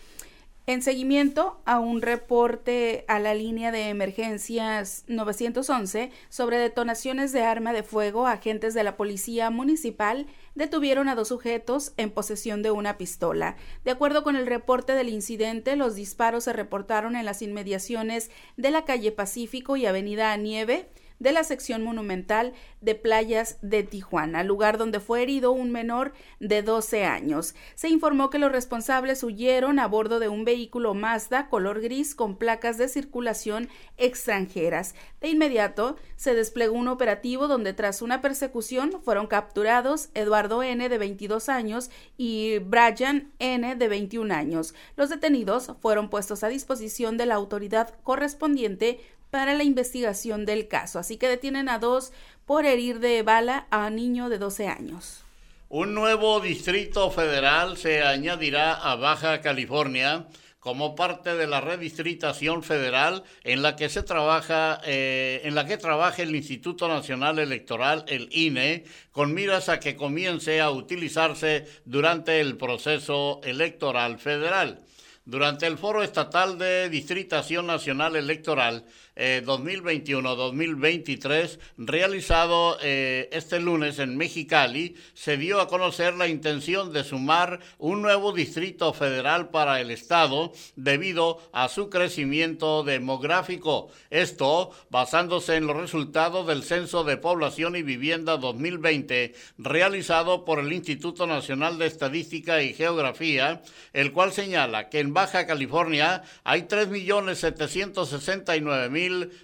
en 0.67 0.83
seguimiento 0.83 1.63
a 1.67 1.79
un 1.79 2.03
reporte 2.03 3.05
a 3.07 3.21
la 3.21 3.33
línea 3.33 3.71
de 3.71 3.91
emergencias 3.91 5.05
911 5.07 6.11
sobre 6.31 6.59
detonaciones 6.59 7.31
de 7.31 7.45
arma 7.45 7.73
de 7.73 7.85
fuego, 7.85 8.27
agentes 8.27 8.75
de 8.75 8.83
la 8.83 8.97
policía 8.97 9.51
municipal 9.51 10.27
detuvieron 10.57 11.09
a 11.09 11.15
dos 11.15 11.29
sujetos 11.29 11.93
en 11.97 12.11
posesión 12.11 12.61
de 12.65 12.73
una 12.73 12.99
pistola. 12.99 13.55
De 13.85 13.93
acuerdo 13.93 14.25
con 14.25 14.35
el 14.35 14.49
reporte 14.49 14.95
del 14.95 15.11
incidente, 15.11 15.77
los 15.77 15.95
disparos 15.95 16.43
se 16.43 16.53
reportaron 16.53 17.15
en 17.15 17.25
las 17.25 17.41
inmediaciones 17.43 18.33
de 18.57 18.73
la 18.73 18.85
calle 18.85 19.13
Pacífico 19.13 19.77
y 19.77 19.87
Avenida 19.87 20.37
Nieve 20.37 20.89
de 21.23 21.33
la 21.33 21.45
sección 21.45 21.85
monumental 21.85 22.53
de 22.81 22.97
playas 22.97 23.59
de 23.63 23.85
Tijuana, 23.85 24.43
lugar 24.43 24.77
donde 24.77 24.99
fue 24.99 25.23
herido 25.23 25.53
un 25.53 25.71
menor 25.71 26.13
de 26.41 26.63
12 26.63 27.05
años. 27.05 27.55
Se 27.77 27.89
informó 27.89 28.29
que 28.29 28.41
los 28.41 28.51
responsables 28.51 29.23
huyeron 29.23 29.79
a 29.79 29.87
bordo 29.87 30.19
de 30.19 30.29
un 30.29 30.45
vehículo 30.45 30.95
Mazda 30.95 31.49
color 31.49 31.81
gris 31.81 32.17
con 32.17 32.37
placas 32.37 32.77
de 32.77 32.89
circulación 32.89 33.69
extranjeras. 33.99 34.97
De 35.21 35.29
inmediato 35.29 35.97
se 36.17 36.35
desplegó 36.35 36.75
un 36.75 36.89
operativo 36.89 37.47
donde 37.47 37.73
tras 37.73 38.03
una 38.03 38.21
persecución 38.21 39.01
fueron 39.05 39.29
capturados 39.29 40.09
Eduardo 40.15 40.65
N 40.65 40.89
de 40.89 40.99
22 40.99 41.49
años 41.49 41.91
y 42.19 42.59
Brian 42.59 43.33
N 43.39 43.77
de 43.77 43.89
21 43.89 44.35
años. 44.35 44.75
Los 44.97 45.09
detenidos 45.09 45.73
fueron 45.81 46.11
puestos 46.11 46.43
a 46.43 46.49
disposición 46.49 47.17
de 47.17 47.27
la 47.27 47.37
autoridad 47.37 47.95
correspondiente 48.03 48.99
para 49.33 49.55
la 49.55 49.65
investigación 49.65 50.45
del 50.45 50.69
caso. 50.69 50.99
Así 50.99 51.17
que 51.17 51.27
detienen 51.27 51.71
a 51.71 51.79
dos 51.79 52.13
por 52.45 52.67
herir 52.67 53.01
de 53.01 53.23
bala 53.23 53.67
a 53.71 53.87
un 53.87 53.97
niño 53.97 54.29
de 54.29 54.37
12 54.37 54.69
años. 54.69 55.25
Un 55.71 55.95
nuevo 55.95 56.39
distrito 56.41 57.11
federal 57.11 57.79
se 57.79 58.03
añadirá 58.03 58.75
a 58.75 58.95
Baja 58.97 59.41
California 59.41 60.27
como 60.61 60.95
parte 60.95 61.35
de 61.35 61.47
la 61.47 61.63
redistritación 61.63 62.63
federal 62.63 63.25
en 63.43 63.63
la 63.63 63.75
que 63.75 63.89
se 63.89 64.03
trabaja, 64.03 64.83
eh, 64.85 65.41
en 65.45 65.55
la 65.55 65.65
que 65.65 65.79
trabaja 65.79 66.23
el 66.23 66.37
Instituto 66.37 66.87
Nacional 66.89 67.39
Electoral, 67.39 68.05
el 68.09 68.29
INE, 68.33 68.85
con 69.13 69.33
miras 69.33 69.71
a 69.71 69.81
que 69.81 69.97
comience 69.97 70.61
a 70.61 70.71
utilizarse 70.71 71.67
durante 71.87 72.39
el 72.39 72.59
proceso 72.59 73.41
electoral 73.43 74.19
federal. 74.19 74.85
Durante 75.25 75.69
el 75.69 75.79
Foro 75.79 76.03
Estatal 76.03 76.59
de 76.59 76.89
Distritación 76.91 77.67
Nacional 77.67 78.17
Electoral 78.17 78.85
2021-2023, 79.17 81.33
eh, 81.33 81.59
realizado 81.77 82.79
eh, 82.83 83.29
este 83.33 83.59
lunes 83.61 83.99
en 83.99 84.17
Mexicali, 84.17 84.97
se 85.15 85.37
dio 85.37 85.61
a 85.61 85.69
conocer 85.69 86.15
la 86.15 86.29
intención 86.29 86.93
de 86.93 87.05
sumar 87.05 87.61
un 87.79 88.01
nuevo 88.03 88.33
distrito 88.33 88.93
federal 88.93 89.51
para 89.51 89.81
el 89.81 89.91
Estado 89.91 90.53
debido 90.77 91.41
a 91.53 91.69
su 91.69 91.91
crecimiento 91.91 92.85
demográfico. 92.85 93.91
Esto 94.11 94.71
basándose 94.91 95.57
en 95.57 95.67
los 95.67 95.77
resultados 95.77 96.47
del 96.47 96.63
Censo 96.63 97.05
de 97.05 97.19
Población 97.19 97.77
y 97.77 97.83
Vivienda 97.83 98.39
2020 98.39 99.35
realizado 99.59 100.45
por 100.45 100.59
el 100.59 100.73
Instituto 100.73 101.27
Nacional 101.27 101.79
de 101.79 101.87
Estadística 101.87 102.63
y 102.63 102.75
Geografía, 102.75 103.63
el 103.93 104.13
cual 104.13 104.33
señala 104.33 104.89
que 104.89 105.01
en 105.01 105.13
Baja 105.13 105.47
California 105.47 106.23
hay 106.45 106.63
3.769.000 106.63 109.03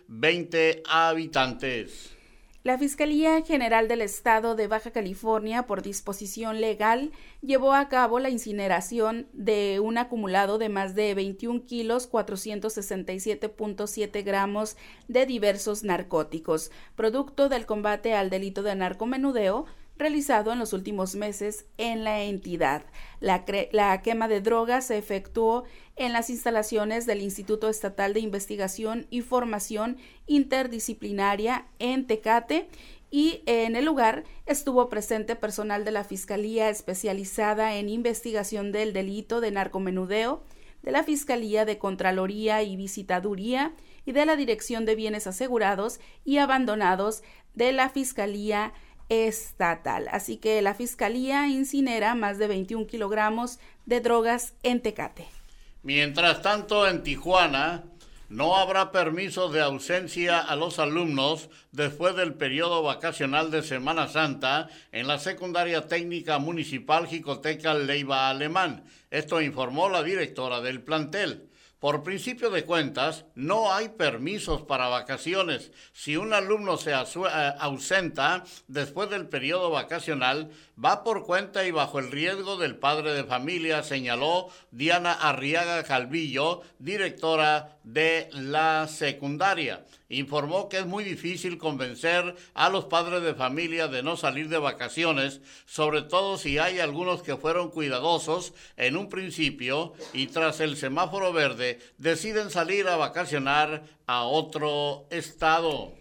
20 0.09 0.83
habitantes. 0.87 2.19
La 2.65 2.77
Fiscalía 2.77 3.41
General 3.43 3.89
del 3.89 4.03
Estado 4.03 4.55
de 4.55 4.67
Baja 4.67 4.91
California, 4.91 5.67
por 5.67 5.81
disposición 5.81 6.61
legal, 6.61 7.13
llevó 7.41 7.73
a 7.73 7.89
cabo 7.89 8.19
la 8.19 8.29
incineración 8.31 9.29
de 9.33 9.81
un 9.81 9.97
acumulado 9.97 10.59
de 10.59 10.69
más 10.69 10.95
de 10.95 11.15
21 11.15 11.65
kilos 11.65 12.11
467.7 12.11 14.25
gramos 14.25 14.77
de 15.07 15.25
diversos 15.25 15.83
narcóticos, 15.83 16.71
producto 16.95 17.49
del 17.49 17.65
combate 17.65 18.13
al 18.13 18.29
delito 18.29 18.63
de 18.63 18.75
narcomenudeo, 18.75 19.65
realizado 19.99 20.53
en 20.53 20.59
los 20.59 20.73
últimos 20.73 21.15
meses 21.17 21.67
en 21.77 22.05
la 22.05 22.23
entidad. 22.23 22.85
La, 23.21 23.45
quema 24.03 24.29
de 24.29 24.41
drogas 24.41 24.87
se 24.87 24.97
efectuó 24.97 25.65
en 25.97 26.13
las 26.13 26.31
instalaciones 26.31 27.05
del 27.05 27.21
Instituto 27.21 27.69
Estatal 27.69 28.15
de 28.15 28.21
Investigación 28.21 29.07
y 29.11 29.23
Formación 29.23 29.99
Interdisciplinaria 30.27 31.67
en 31.79 32.07
Tecate 32.07 32.69
y 33.11 33.43
en 33.47 33.75
el 33.75 33.85
lugar 33.85 34.25
estuvo 34.47 34.89
presente 34.89 35.35
personal 35.35 35.85
de 35.85 35.93
la 35.93 36.05
Fiscalía 36.05 36.69
especializada 36.69 37.75
en 37.77 37.89
investigación 37.89 38.71
del 38.71 38.93
delito 38.93 39.41
de 39.41 39.51
narcomenudeo, 39.51 40.45
de 40.83 40.93
la 40.93 41.03
Fiscalía 41.03 41.65
de 41.65 41.79
Contraloría 41.79 42.63
y 42.63 42.77
Visitaduría 42.77 43.73
y 44.07 44.13
de 44.13 44.27
la 44.27 44.37
Dirección 44.37 44.85
de 44.85 44.95
Bienes 44.95 45.27
Asegurados 45.27 46.01
y 46.25 46.39
Abandonados 46.39 47.23
de 47.55 47.73
la 47.73 47.89
Fiscalía 47.89 48.73
estatal. 49.09 50.09
Así 50.11 50.37
que 50.37 50.61
la 50.63 50.75
Fiscalía 50.75 51.47
incinera 51.49 52.15
más 52.15 52.39
de 52.39 52.47
21 52.47 52.87
kilogramos 52.87 53.59
de 53.87 54.01
drogas 54.01 54.55
en 54.63 54.81
Tecate. 54.81 55.27
Mientras 55.83 56.43
tanto, 56.43 56.87
en 56.87 57.03
Tijuana 57.03 57.85
no 58.29 58.57
habrá 58.57 58.93
permiso 58.93 59.49
de 59.49 59.63
ausencia 59.63 60.39
a 60.39 60.55
los 60.55 60.79
alumnos 60.79 61.49
después 61.73 62.15
del 62.15 62.35
periodo 62.35 62.83
vacacional 62.83 63.51
de 63.51 63.63
Semana 63.63 64.09
Santa 64.09 64.69
en 64.93 65.07
la 65.07 65.19
secundaria 65.19 65.87
técnica 65.87 66.39
municipal 66.39 67.07
Jicoteca 67.07 67.73
Leiva 67.73 68.29
Alemán. 68.29 68.85
Esto 69.11 69.41
informó 69.41 69.89
la 69.89 70.03
directora 70.03 70.61
del 70.61 70.83
plantel. 70.83 71.48
Por 71.79 72.03
principio 72.03 72.51
de 72.51 72.65
cuentas, 72.65 73.25
no 73.37 73.73
hay 73.73 73.91
permisos 73.91 74.63
para 74.63 74.89
vacaciones. 74.89 75.71
Si 75.93 76.17
un 76.17 76.33
alumno 76.33 76.77
se 76.77 76.91
eh, 76.91 77.55
ausenta 77.59 78.43
después 78.67 79.11
del 79.11 79.29
periodo 79.29 79.71
vacacional, 79.71 80.51
va 80.83 81.03
por 81.05 81.25
cuenta 81.25 81.67
y 81.67 81.71
bajo 81.71 81.99
el 81.99 82.11
riesgo 82.11 82.57
del 82.57 82.77
padre 82.77 83.13
de 83.13 83.25
familia, 83.25 83.83
señaló 83.83 84.49
Diana 84.71 85.13
Arriaga 85.13 85.83
Calvillo, 85.85 86.63
directora 86.79 87.79
de 87.85 88.29
la 88.33 88.87
secundaria 88.89 89.85
informó 90.09 90.69
que 90.69 90.79
es 90.79 90.87
muy 90.87 91.05
difícil 91.05 91.59
convencer 91.59 92.35
a 92.55 92.69
los 92.69 92.87
padres 92.87 93.23
de 93.23 93.35
familia 93.35 93.89
de 93.89 94.03
no 94.03 94.17
salir 94.17 94.49
de 94.49 94.59
vacaciones, 94.59 95.41
sobre 95.67 96.03
todo 96.03 96.39
si 96.39 96.59
hay 96.59 96.81
algunos 96.81 97.23
que 97.23 97.37
fueron 97.37 97.71
cuidadosos 97.71 98.55
en 98.77 98.97
un 98.97 99.09
principio 99.09 99.93
y 100.13 100.29
tras 100.29 100.61
el 100.61 100.77
semáforo 100.77 101.33
verde 101.33 101.79
deciden 101.99 102.51
salir 102.51 102.89
a 102.89 102.97
vacacionar 102.97 103.85
a 104.07 104.23
otro 104.23 105.07
estado. 105.11 105.93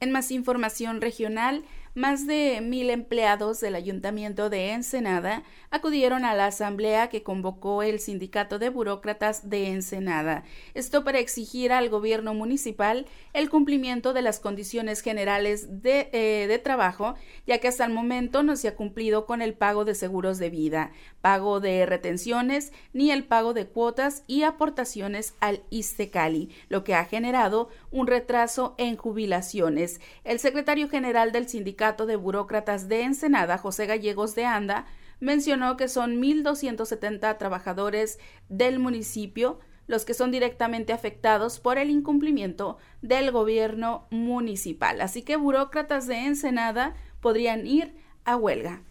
En 0.00 0.12
más 0.12 0.30
información 0.30 1.00
regional, 1.00 1.64
más 1.98 2.28
de 2.28 2.60
mil 2.60 2.90
empleados 2.90 3.58
del 3.58 3.74
Ayuntamiento 3.74 4.50
de 4.50 4.70
Ensenada 4.70 5.42
acudieron 5.70 6.24
a 6.24 6.34
la 6.34 6.46
asamblea 6.46 7.08
que 7.08 7.24
convocó 7.24 7.82
el 7.82 7.98
Sindicato 7.98 8.60
de 8.60 8.70
Burócratas 8.70 9.50
de 9.50 9.66
Ensenada. 9.66 10.44
Esto 10.74 11.02
para 11.02 11.18
exigir 11.18 11.72
al 11.72 11.88
gobierno 11.88 12.34
municipal 12.34 13.06
el 13.32 13.50
cumplimiento 13.50 14.12
de 14.12 14.22
las 14.22 14.38
condiciones 14.38 15.00
generales 15.00 15.82
de, 15.82 16.08
eh, 16.12 16.46
de 16.46 16.58
trabajo, 16.60 17.16
ya 17.48 17.58
que 17.58 17.66
hasta 17.66 17.84
el 17.84 17.92
momento 17.92 18.44
no 18.44 18.54
se 18.54 18.68
ha 18.68 18.76
cumplido 18.76 19.26
con 19.26 19.42
el 19.42 19.54
pago 19.54 19.84
de 19.84 19.96
seguros 19.96 20.38
de 20.38 20.50
vida, 20.50 20.92
pago 21.20 21.58
de 21.58 21.84
retenciones, 21.84 22.72
ni 22.92 23.10
el 23.10 23.24
pago 23.24 23.54
de 23.54 23.66
cuotas 23.66 24.22
y 24.28 24.44
aportaciones 24.44 25.34
al 25.40 25.62
ISTECALI, 25.70 26.48
lo 26.68 26.84
que 26.84 26.94
ha 26.94 27.04
generado 27.04 27.70
un 27.90 28.06
retraso 28.06 28.76
en 28.78 28.96
jubilaciones. 28.96 30.00
El 30.22 30.38
secretario 30.38 30.88
general 30.88 31.32
del 31.32 31.48
de 31.96 32.16
Burócratas 32.16 32.88
de 32.88 33.02
Ensenada, 33.02 33.58
José 33.58 33.86
Gallegos 33.86 34.34
de 34.34 34.44
Anda, 34.44 34.86
mencionó 35.20 35.76
que 35.76 35.88
son 35.88 36.20
1.270 36.20 37.38
trabajadores 37.38 38.18
del 38.48 38.78
municipio 38.78 39.58
los 39.86 40.04
que 40.04 40.14
son 40.14 40.30
directamente 40.30 40.92
afectados 40.92 41.60
por 41.60 41.78
el 41.78 41.90
incumplimiento 41.90 42.76
del 43.00 43.32
gobierno 43.32 44.06
municipal. 44.10 45.00
Así 45.00 45.22
que 45.22 45.36
burócratas 45.36 46.06
de 46.06 46.26
Ensenada 46.26 46.94
podrían 47.20 47.66
ir 47.66 47.94
a 48.24 48.36
huelga. 48.36 48.82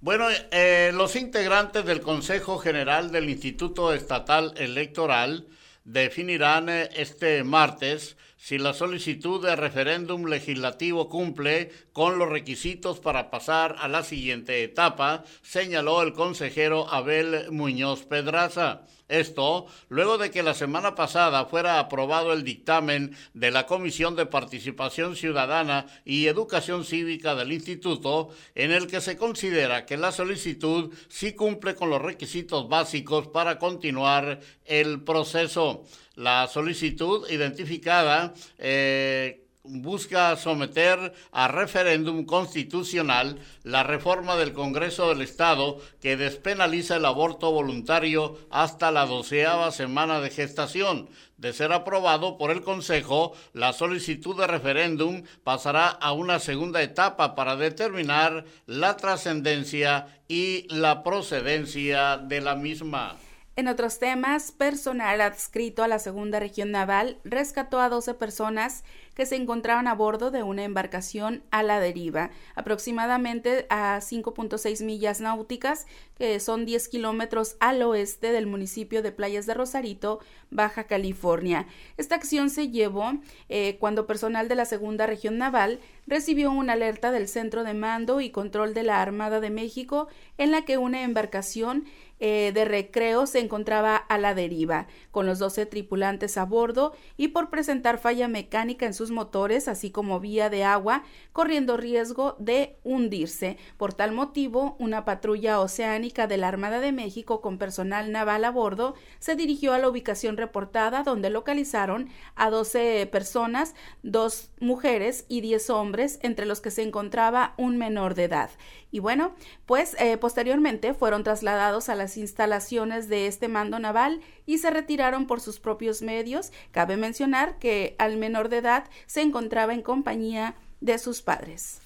Bueno, 0.00 0.26
eh, 0.52 0.92
los 0.94 1.16
integrantes 1.16 1.84
del 1.86 2.02
Consejo 2.02 2.58
General 2.58 3.10
del 3.10 3.28
Instituto 3.30 3.92
Estatal 3.92 4.52
Electoral 4.56 5.48
definirán 5.84 6.68
eh, 6.68 6.90
este 6.94 7.42
martes 7.42 8.16
si 8.38 8.56
la 8.56 8.72
solicitud 8.72 9.44
de 9.44 9.56
referéndum 9.56 10.26
legislativo 10.26 11.08
cumple 11.08 11.72
con 11.92 12.18
los 12.18 12.28
requisitos 12.28 13.00
para 13.00 13.30
pasar 13.30 13.74
a 13.80 13.88
la 13.88 14.04
siguiente 14.04 14.62
etapa, 14.62 15.24
señaló 15.42 16.02
el 16.02 16.12
consejero 16.12 16.88
Abel 16.88 17.50
Muñoz 17.50 18.04
Pedraza. 18.04 18.82
Esto 19.08 19.66
luego 19.88 20.18
de 20.18 20.30
que 20.30 20.42
la 20.42 20.54
semana 20.54 20.94
pasada 20.94 21.46
fuera 21.46 21.78
aprobado 21.78 22.32
el 22.32 22.44
dictamen 22.44 23.16
de 23.32 23.50
la 23.50 23.66
Comisión 23.66 24.14
de 24.16 24.26
Participación 24.26 25.16
Ciudadana 25.16 25.86
y 26.04 26.26
Educación 26.26 26.84
Cívica 26.84 27.34
del 27.34 27.52
Instituto, 27.52 28.28
en 28.54 28.70
el 28.70 28.86
que 28.86 29.00
se 29.00 29.16
considera 29.16 29.86
que 29.86 29.96
la 29.96 30.12
solicitud 30.12 30.94
sí 31.08 31.32
cumple 31.32 31.74
con 31.74 31.90
los 31.90 32.02
requisitos 32.02 32.68
básicos 32.68 33.28
para 33.28 33.58
continuar 33.58 34.40
el 34.66 35.02
proceso. 35.02 35.84
La 36.18 36.48
solicitud 36.48 37.30
identificada 37.30 38.34
eh, 38.58 39.46
busca 39.62 40.34
someter 40.34 41.14
a 41.30 41.46
referéndum 41.46 42.24
constitucional 42.24 43.38
la 43.62 43.84
reforma 43.84 44.34
del 44.34 44.52
Congreso 44.52 45.10
del 45.10 45.22
Estado 45.22 45.78
que 46.00 46.16
despenaliza 46.16 46.96
el 46.96 47.04
aborto 47.04 47.52
voluntario 47.52 48.36
hasta 48.50 48.90
la 48.90 49.06
doceava 49.06 49.70
semana 49.70 50.20
de 50.20 50.30
gestación. 50.30 51.08
De 51.36 51.52
ser 51.52 51.72
aprobado 51.72 52.36
por 52.36 52.50
el 52.50 52.62
Consejo, 52.62 53.32
la 53.52 53.72
solicitud 53.72 54.36
de 54.36 54.48
referéndum 54.48 55.22
pasará 55.44 55.86
a 55.86 56.10
una 56.10 56.40
segunda 56.40 56.82
etapa 56.82 57.36
para 57.36 57.54
determinar 57.54 58.44
la 58.66 58.96
trascendencia 58.96 60.20
y 60.26 60.66
la 60.68 61.04
procedencia 61.04 62.18
de 62.18 62.40
la 62.40 62.56
misma. 62.56 63.16
En 63.58 63.66
otros 63.66 63.98
temas, 63.98 64.52
personal 64.52 65.20
adscrito 65.20 65.82
a 65.82 65.88
la 65.88 65.98
Segunda 65.98 66.38
Región 66.38 66.70
Naval 66.70 67.18
rescató 67.24 67.80
a 67.80 67.88
12 67.88 68.14
personas 68.14 68.84
que 69.16 69.26
se 69.26 69.34
encontraban 69.34 69.88
a 69.88 69.96
bordo 69.96 70.30
de 70.30 70.44
una 70.44 70.62
embarcación 70.62 71.42
a 71.50 71.64
la 71.64 71.80
deriva, 71.80 72.30
aproximadamente 72.54 73.66
a 73.68 73.98
5.6 73.98 74.84
millas 74.84 75.20
náuticas, 75.20 75.88
que 76.16 76.38
son 76.38 76.66
10 76.66 76.86
kilómetros 76.88 77.56
al 77.58 77.82
oeste 77.82 78.30
del 78.30 78.46
municipio 78.46 79.02
de 79.02 79.10
Playas 79.10 79.44
de 79.46 79.54
Rosarito, 79.54 80.20
Baja 80.52 80.84
California. 80.84 81.66
Esta 81.96 82.14
acción 82.14 82.50
se 82.50 82.68
llevó 82.68 83.14
eh, 83.48 83.76
cuando 83.80 84.06
personal 84.06 84.46
de 84.46 84.54
la 84.54 84.66
Segunda 84.66 85.08
Región 85.08 85.36
Naval 85.36 85.80
recibió 86.06 86.52
una 86.52 86.74
alerta 86.74 87.10
del 87.10 87.26
Centro 87.26 87.64
de 87.64 87.74
Mando 87.74 88.20
y 88.20 88.30
Control 88.30 88.72
de 88.72 88.84
la 88.84 89.02
Armada 89.02 89.40
de 89.40 89.50
México 89.50 90.06
en 90.38 90.52
la 90.52 90.64
que 90.64 90.78
una 90.78 91.02
embarcación 91.02 91.86
eh, 92.20 92.52
de 92.52 92.64
recreo 92.64 93.26
se 93.26 93.38
encontraba 93.38 93.97
a 94.08 94.18
la 94.18 94.34
deriva, 94.34 94.86
con 95.10 95.26
los 95.26 95.38
12 95.38 95.66
tripulantes 95.66 96.38
a 96.38 96.44
bordo 96.44 96.92
y 97.16 97.28
por 97.28 97.50
presentar 97.50 97.98
falla 97.98 98.28
mecánica 98.28 98.86
en 98.86 98.94
sus 98.94 99.10
motores, 99.10 99.68
así 99.68 99.90
como 99.90 100.20
vía 100.20 100.50
de 100.50 100.64
agua, 100.64 101.02
corriendo 101.32 101.76
riesgo 101.76 102.36
de 102.38 102.78
hundirse. 102.84 103.58
Por 103.76 103.92
tal 103.92 104.12
motivo, 104.12 104.76
una 104.78 105.04
patrulla 105.04 105.60
oceánica 105.60 106.26
de 106.26 106.36
la 106.36 106.48
Armada 106.48 106.80
de 106.80 106.92
México 106.92 107.40
con 107.40 107.58
personal 107.58 108.12
naval 108.12 108.44
a 108.44 108.50
bordo 108.50 108.94
se 109.18 109.36
dirigió 109.36 109.72
a 109.72 109.78
la 109.78 109.88
ubicación 109.88 110.36
reportada 110.36 111.02
donde 111.02 111.30
localizaron 111.30 112.08
a 112.34 112.50
12 112.50 113.08
personas, 113.12 113.74
dos 114.02 114.50
mujeres 114.60 115.26
y 115.28 115.40
10 115.40 115.70
hombres, 115.70 116.18
entre 116.22 116.46
los 116.46 116.60
que 116.60 116.70
se 116.70 116.82
encontraba 116.82 117.54
un 117.56 117.76
menor 117.76 118.14
de 118.14 118.24
edad. 118.24 118.50
Y 118.90 119.00
bueno, 119.00 119.34
pues 119.66 119.94
eh, 119.98 120.16
posteriormente 120.16 120.94
fueron 120.94 121.22
trasladados 121.22 121.90
a 121.90 121.94
las 121.94 122.16
instalaciones 122.16 123.08
de 123.08 123.26
este 123.26 123.48
mando 123.48 123.78
naval 123.78 123.97
y 124.46 124.58
se 124.58 124.70
retiraron 124.70 125.26
por 125.26 125.40
sus 125.40 125.60
propios 125.60 126.02
medios. 126.02 126.52
Cabe 126.70 126.96
mencionar 126.96 127.58
que 127.58 127.96
al 127.98 128.16
menor 128.16 128.48
de 128.48 128.58
edad 128.58 128.84
se 129.06 129.22
encontraba 129.22 129.74
en 129.74 129.82
compañía 129.82 130.54
de 130.80 130.98
sus 130.98 131.22
padres. 131.22 131.80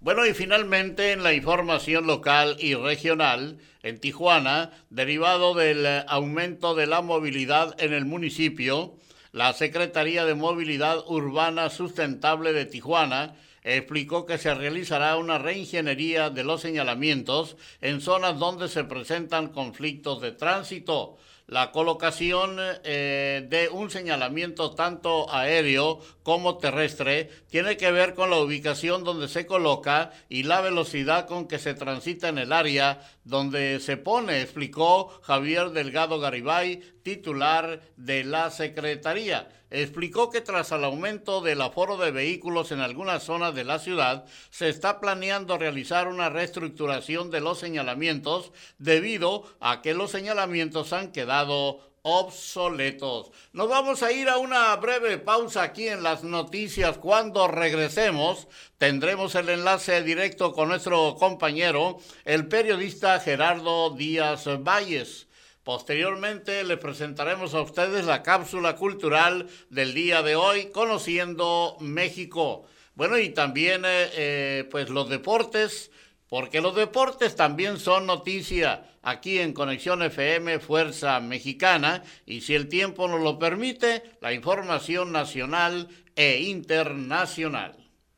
Bueno, 0.00 0.26
y 0.26 0.34
finalmente 0.34 1.12
en 1.12 1.22
la 1.22 1.32
información 1.32 2.06
local 2.06 2.56
y 2.58 2.74
regional, 2.74 3.58
en 3.82 3.98
Tijuana, 3.98 4.70
derivado 4.90 5.54
del 5.54 5.86
aumento 6.08 6.74
de 6.74 6.86
la 6.86 7.00
movilidad 7.00 7.74
en 7.82 7.94
el 7.94 8.04
municipio, 8.04 8.96
la 9.32 9.52
Secretaría 9.54 10.26
de 10.26 10.34
Movilidad 10.34 10.98
Urbana 11.08 11.70
Sustentable 11.70 12.52
de 12.52 12.66
Tijuana 12.66 13.34
explicó 13.64 14.26
que 14.26 14.36
se 14.36 14.54
realizará 14.54 15.16
una 15.16 15.38
reingeniería 15.38 16.28
de 16.28 16.44
los 16.44 16.60
señalamientos 16.60 17.56
en 17.80 18.00
zonas 18.00 18.38
donde 18.38 18.68
se 18.68 18.84
presentan 18.84 19.48
conflictos 19.48 20.20
de 20.20 20.32
tránsito 20.32 21.16
la 21.46 21.72
colocación 21.72 22.56
eh, 22.84 23.46
de 23.48 23.68
un 23.68 23.90
señalamiento 23.90 24.74
tanto 24.74 25.32
aéreo 25.32 26.00
como 26.22 26.56
terrestre 26.58 27.28
tiene 27.50 27.76
que 27.76 27.92
ver 27.92 28.14
con 28.14 28.30
la 28.30 28.38
ubicación 28.38 29.04
donde 29.04 29.28
se 29.28 29.46
coloca 29.46 30.12
y 30.28 30.44
la 30.44 30.62
velocidad 30.62 31.26
con 31.26 31.46
que 31.46 31.58
se 31.58 31.74
transita 31.74 32.28
en 32.28 32.38
el 32.38 32.52
área 32.52 33.00
donde 33.24 33.80
se 33.80 33.96
pone, 33.96 34.42
explicó 34.42 35.08
Javier 35.22 35.70
Delgado 35.70 36.20
Garibay, 36.20 36.80
titular 37.02 37.80
de 37.96 38.24
la 38.24 38.50
Secretaría. 38.50 39.48
Explicó 39.70 40.30
que 40.30 40.40
tras 40.40 40.70
el 40.70 40.84
aumento 40.84 41.40
del 41.40 41.60
aforo 41.60 41.96
de 41.96 42.12
vehículos 42.12 42.70
en 42.70 42.80
algunas 42.80 43.24
zonas 43.24 43.54
de 43.54 43.64
la 43.64 43.78
ciudad, 43.78 44.26
se 44.50 44.68
está 44.68 45.00
planeando 45.00 45.58
realizar 45.58 46.06
una 46.06 46.28
reestructuración 46.28 47.30
de 47.30 47.40
los 47.40 47.58
señalamientos 47.58 48.52
debido 48.78 49.44
a 49.58 49.82
que 49.82 49.94
los 49.94 50.12
señalamientos 50.12 50.92
han 50.92 51.10
quedado 51.10 51.93
obsoletos. 52.04 53.30
Nos 53.54 53.68
vamos 53.68 54.02
a 54.02 54.12
ir 54.12 54.28
a 54.28 54.36
una 54.36 54.76
breve 54.76 55.16
pausa 55.16 55.62
aquí 55.62 55.88
en 55.88 56.02
las 56.02 56.22
noticias. 56.22 56.98
Cuando 56.98 57.48
regresemos, 57.48 58.46
tendremos 58.76 59.34
el 59.34 59.48
enlace 59.48 60.02
directo 60.02 60.52
con 60.52 60.68
nuestro 60.68 61.16
compañero, 61.16 61.98
el 62.26 62.46
periodista 62.46 63.18
Gerardo 63.20 63.90
Díaz 63.90 64.44
Valles. 64.62 65.28
Posteriormente 65.64 66.62
le 66.62 66.76
presentaremos 66.76 67.54
a 67.54 67.62
ustedes 67.62 68.04
la 68.04 68.22
cápsula 68.22 68.76
cultural 68.76 69.48
del 69.70 69.94
día 69.94 70.22
de 70.22 70.36
hoy, 70.36 70.66
Conociendo 70.72 71.78
México. 71.80 72.66
Bueno, 72.96 73.16
y 73.18 73.30
también 73.30 73.86
eh, 73.86 74.10
eh, 74.12 74.68
pues 74.70 74.90
los 74.90 75.08
deportes, 75.08 75.90
porque 76.34 76.60
los 76.60 76.74
deportes 76.74 77.36
también 77.36 77.78
son 77.78 78.06
noticia 78.06 78.90
aquí 79.02 79.38
en 79.38 79.52
Conexión 79.52 80.02
FM 80.02 80.58
Fuerza 80.58 81.20
Mexicana 81.20 82.02
y 82.26 82.40
si 82.40 82.56
el 82.56 82.68
tiempo 82.68 83.06
nos 83.06 83.20
lo 83.20 83.38
permite, 83.38 84.02
la 84.20 84.32
información 84.32 85.12
nacional 85.12 85.88
e 86.16 86.42
internacional. 86.42 87.76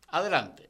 Adelante. 0.08 0.66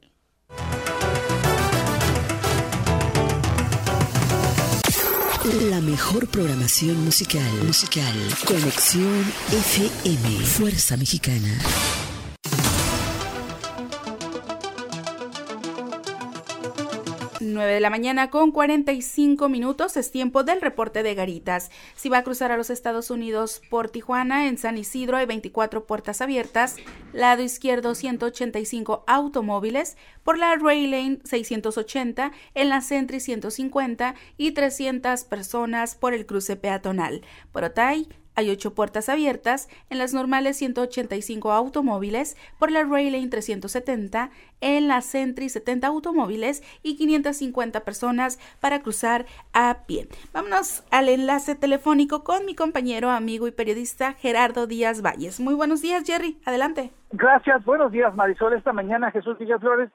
La 5.69 5.79
mejor 5.79 6.27
programación 6.27 7.01
musical. 7.05 7.49
Musical. 7.63 8.13
Conexión 8.45 9.23
FM. 9.53 10.45
Fuerza 10.47 10.97
Mexicana. 10.97 11.57
De 17.77 17.81
la 17.81 17.91
mañana 17.91 18.31
con 18.31 18.51
45 18.51 19.49
minutos 19.49 19.97
es 19.97 20.09
tiempo 20.09 20.43
del 20.43 20.61
reporte 20.61 21.03
de 21.03 21.13
Garitas. 21.13 21.69
Si 21.95 22.09
va 22.09 22.17
a 22.17 22.23
cruzar 22.23 22.51
a 22.51 22.57
los 22.57 22.71
Estados 22.71 23.11
Unidos 23.11 23.61
por 23.69 23.91
Tijuana, 23.91 24.47
en 24.47 24.57
San 24.57 24.79
Isidro 24.79 25.15
hay 25.15 25.27
24 25.27 25.85
puertas 25.85 26.21
abiertas, 26.21 26.77
lado 27.13 27.43
izquierdo 27.43 27.93
185 27.93 29.03
automóviles, 29.05 29.95
por 30.23 30.39
la 30.39 30.55
Rail 30.55 30.89
Lane 30.89 31.19
680, 31.23 32.31
en 32.55 32.69
la 32.69 32.81
Sentry 32.81 33.19
150 33.19 34.15
y 34.37 34.53
300 34.53 35.23
personas 35.25 35.93
por 35.93 36.15
el 36.15 36.25
cruce 36.25 36.55
peatonal. 36.55 37.21
Por 37.51 37.63
Otay 37.63 38.09
hay 38.37 38.51
ocho 38.51 38.75
puertas 38.75 39.09
abiertas 39.09 39.67
en 39.89 39.97
las 39.97 40.13
normales 40.13 40.57
185 40.57 41.51
automóviles, 41.51 42.37
por 42.59 42.71
la 42.71 42.83
Rail 42.83 43.29
370, 43.29 44.29
en 44.61 44.87
la 44.87 45.01
Sentry 45.01 45.49
70 45.49 45.87
automóviles 45.87 46.61
y 46.83 46.97
550 46.97 47.81
personas 47.81 48.39
para 48.61 48.81
cruzar 48.81 49.25
a 49.53 49.79
pie. 49.87 50.07
Vámonos 50.33 50.85
al 50.91 51.09
enlace 51.09 51.55
telefónico 51.55 52.23
con 52.23 52.45
mi 52.45 52.53
compañero, 52.53 53.09
amigo 53.09 53.47
y 53.47 53.51
periodista 53.51 54.13
Gerardo 54.13 54.67
Díaz 54.67 55.01
Valles. 55.01 55.39
Muy 55.39 55.55
buenos 55.55 55.81
días, 55.81 56.03
Jerry. 56.05 56.37
Adelante. 56.45 56.91
Gracias. 57.11 57.65
Buenos 57.65 57.91
días, 57.91 58.13
Marisol. 58.15 58.53
Esta 58.53 58.71
mañana 58.71 59.11
Jesús 59.11 59.37
Villaflores. 59.39 59.89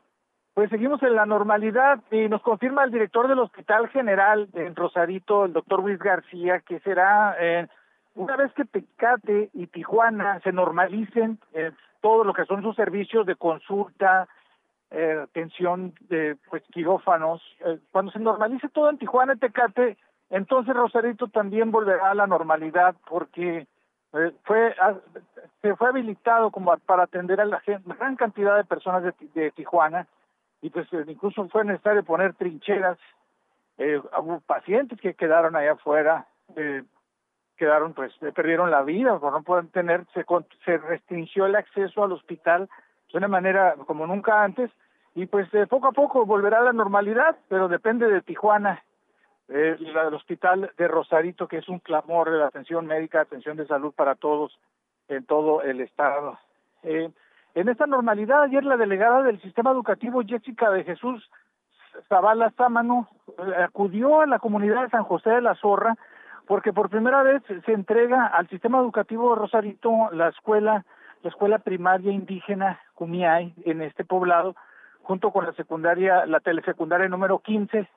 Pues 0.55 0.69
seguimos 0.69 1.03
en 1.03 1.15
la 1.15 1.25
normalidad 1.25 2.01
y 2.11 2.29
nos 2.29 2.43
confirma 2.43 2.85
el 2.85 2.91
director 2.91 3.27
del 3.27 3.39
Hospital 3.39 3.89
General 3.89 4.49
en 4.53 4.77
Rosarito, 4.77 5.47
el 5.47 5.55
doctor 5.55 5.81
Luis 5.81 5.99
García, 5.99 6.61
que 6.61 6.79
será 6.81 7.37
eh, 7.41 7.69
una 8.15 8.37
vez 8.37 8.53
que 8.53 8.65
Tecate 8.65 9.51
y 9.55 9.67
Tijuana 9.67 10.41
se 10.41 10.53
normalicen 10.53 11.39
eh, 11.55 11.73
todo 12.01 12.25
lo 12.25 12.35
que 12.35 12.45
son 12.45 12.63
sus 12.63 12.77
servicios 12.77 13.25
de 13.27 13.37
consulta, 13.37 14.29
eh, 14.91 15.21
atención 15.23 15.95
de 16.09 16.37
pues 16.51 16.63
quirófanos, 16.71 17.41
eh, 17.65 17.79
cuando 17.93 18.13
se 18.13 18.19
normalice 18.19 18.69
todo 18.69 18.91
en 18.91 18.99
Tijuana 18.99 19.35
y 19.35 19.39
Tecate, 19.39 19.97
entonces 20.29 20.75
Rosarito 20.75 21.29
también 21.29 21.71
volverá 21.71 22.11
a 22.11 22.15
la 22.15 22.27
normalidad 22.27 22.95
porque 23.09 23.67
eh, 24.13 24.33
fue 24.45 24.75
se 25.63 25.77
fue 25.77 25.89
habilitado 25.89 26.51
como 26.51 26.77
para 26.79 27.05
atender 27.05 27.41
a 27.41 27.47
la 27.47 27.63
gran 27.99 28.17
cantidad 28.17 28.57
de 28.57 28.65
personas 28.65 29.03
de, 29.03 29.15
de 29.35 29.51
Tijuana 29.53 30.07
y 30.61 30.71
pues 30.71 30.87
incluso 31.07 31.49
fue 31.49 31.65
necesario 31.65 32.05
poner 32.05 32.35
trincheras, 32.35 32.99
hubo 33.79 34.41
pacientes 34.41 35.01
que 35.01 35.15
quedaron 35.15 35.57
allá 35.57 35.73
afuera, 35.73 36.27
eh, 36.55 36.83
quedaron, 37.63 37.93
pues, 37.93 38.13
perdieron 38.35 38.73
la 38.73 38.83
vida, 38.83 39.21
por 39.21 39.33
no 39.33 39.45
pueden 39.45 39.69
tener, 39.69 40.05
se, 40.15 40.25
se 40.65 40.79
restringió 40.79 41.47
el 41.47 41.55
acceso 41.55 42.03
al 42.03 42.11
hospital 42.11 42.69
de 43.13 43.19
una 43.19 43.29
manera 43.29 43.77
como 43.87 44.05
nunca 44.05 44.43
antes, 44.43 44.69
y 45.15 45.27
pues 45.27 45.49
poco 45.69 45.87
a 45.87 45.93
poco 45.93 46.27
volverá 46.27 46.59
a 46.59 46.65
la 46.65 46.73
normalidad, 46.73 47.37
pero 47.49 47.69
depende 47.69 48.09
de 48.09 48.21
Tijuana, 48.21 48.83
eh, 49.49 49.77
el 49.79 50.15
hospital 50.15 50.73
de 50.77 50.89
Rosarito, 50.89 51.47
que 51.47 51.59
es 51.59 51.69
un 51.69 51.79
clamor 51.79 52.33
de 52.33 52.39
la 52.39 52.47
atención 52.47 52.87
médica, 52.87 53.21
atención 53.21 53.57
de 53.57 53.67
salud 53.69 53.93
para 53.95 54.17
todos 54.17 54.59
en 55.07 55.25
todo 55.25 55.63
el 55.63 55.81
estado. 55.83 56.41
Eh, 56.83 57.13
en 57.55 57.69
esta 57.69 57.87
normalidad, 57.87 58.43
ayer 58.43 58.65
la 58.65 58.77
delegada 58.77 59.23
del 59.23 59.41
sistema 59.41 59.71
educativo, 59.71 60.23
Jessica 60.27 60.69
de 60.73 60.83
Jesús 60.83 61.31
Zavala 62.09 62.51
Sámano, 62.57 63.09
eh, 63.29 63.63
acudió 63.63 64.23
a 64.23 64.27
la 64.27 64.41
comunidad 64.41 64.83
de 64.83 64.91
San 64.91 65.05
José 65.05 65.31
de 65.31 65.43
la 65.43 65.55
Zorra 65.55 65.97
porque 66.47 66.73
por 66.73 66.91
primera 66.91 67.23
vez 67.23 67.43
se 67.65 67.73
entrega 67.73 68.27
al 68.27 68.49
sistema 68.49 68.79
educativo 68.79 69.35
Rosarito 69.35 70.11
la 70.13 70.29
escuela, 70.29 70.85
la 71.23 71.31
escuela 71.31 71.59
primaria 71.59 72.13
indígena 72.13 72.81
Cumiay 72.95 73.55
en 73.65 73.83
este 73.83 74.05
poblado, 74.05 74.55
junto 75.03 75.31
con 75.31 75.47
la 75.47 75.53
secundaria, 75.53 76.27
la 76.27 76.41
telesecundaria 76.41 77.09
número 77.09 77.39
15. 77.39 77.89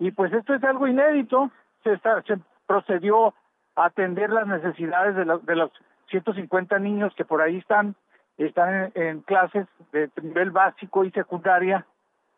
Y 0.00 0.10
pues 0.12 0.32
esto 0.32 0.54
es 0.54 0.62
algo 0.64 0.86
inédito, 0.86 1.50
se, 1.82 1.92
está, 1.92 2.22
se 2.22 2.38
procedió 2.66 3.34
a 3.76 3.86
atender 3.86 4.30
las 4.30 4.46
necesidades 4.46 5.16
de, 5.16 5.24
de 5.42 5.56
los 5.56 5.70
150 6.10 6.78
niños 6.78 7.14
que 7.14 7.24
por 7.24 7.42
ahí 7.42 7.58
están, 7.58 7.94
están 8.36 8.92
en, 8.94 9.02
en 9.02 9.20
clases 9.22 9.66
de 9.92 10.10
nivel 10.22 10.50
básico 10.50 11.04
y 11.04 11.10
secundaria, 11.10 11.84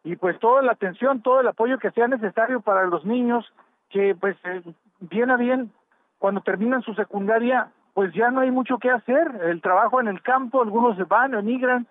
y 0.02 0.16
pues 0.16 0.38
toda 0.38 0.62
la 0.62 0.72
atención, 0.72 1.20
todo 1.20 1.40
el 1.40 1.48
apoyo 1.48 1.78
que 1.78 1.90
sea 1.90 2.08
necesario 2.08 2.60
para 2.60 2.86
los 2.86 3.04
niños 3.04 3.44
que 3.90 4.14
pues 4.14 4.36
eh, 4.44 4.62
bien 5.00 5.30
a 5.30 5.36
bien, 5.36 5.72
cuando 6.18 6.42
terminan 6.42 6.82
su 6.82 6.94
secundaria, 6.94 7.70
pues 7.94 8.12
ya 8.14 8.30
no 8.30 8.40
hay 8.40 8.50
mucho 8.50 8.78
que 8.78 8.90
hacer, 8.90 9.40
el 9.42 9.60
trabajo 9.60 10.00
en 10.00 10.08
el 10.08 10.22
campo, 10.22 10.62
algunos 10.62 10.96
se 10.96 11.04
van, 11.04 11.34
emigran, 11.34 11.86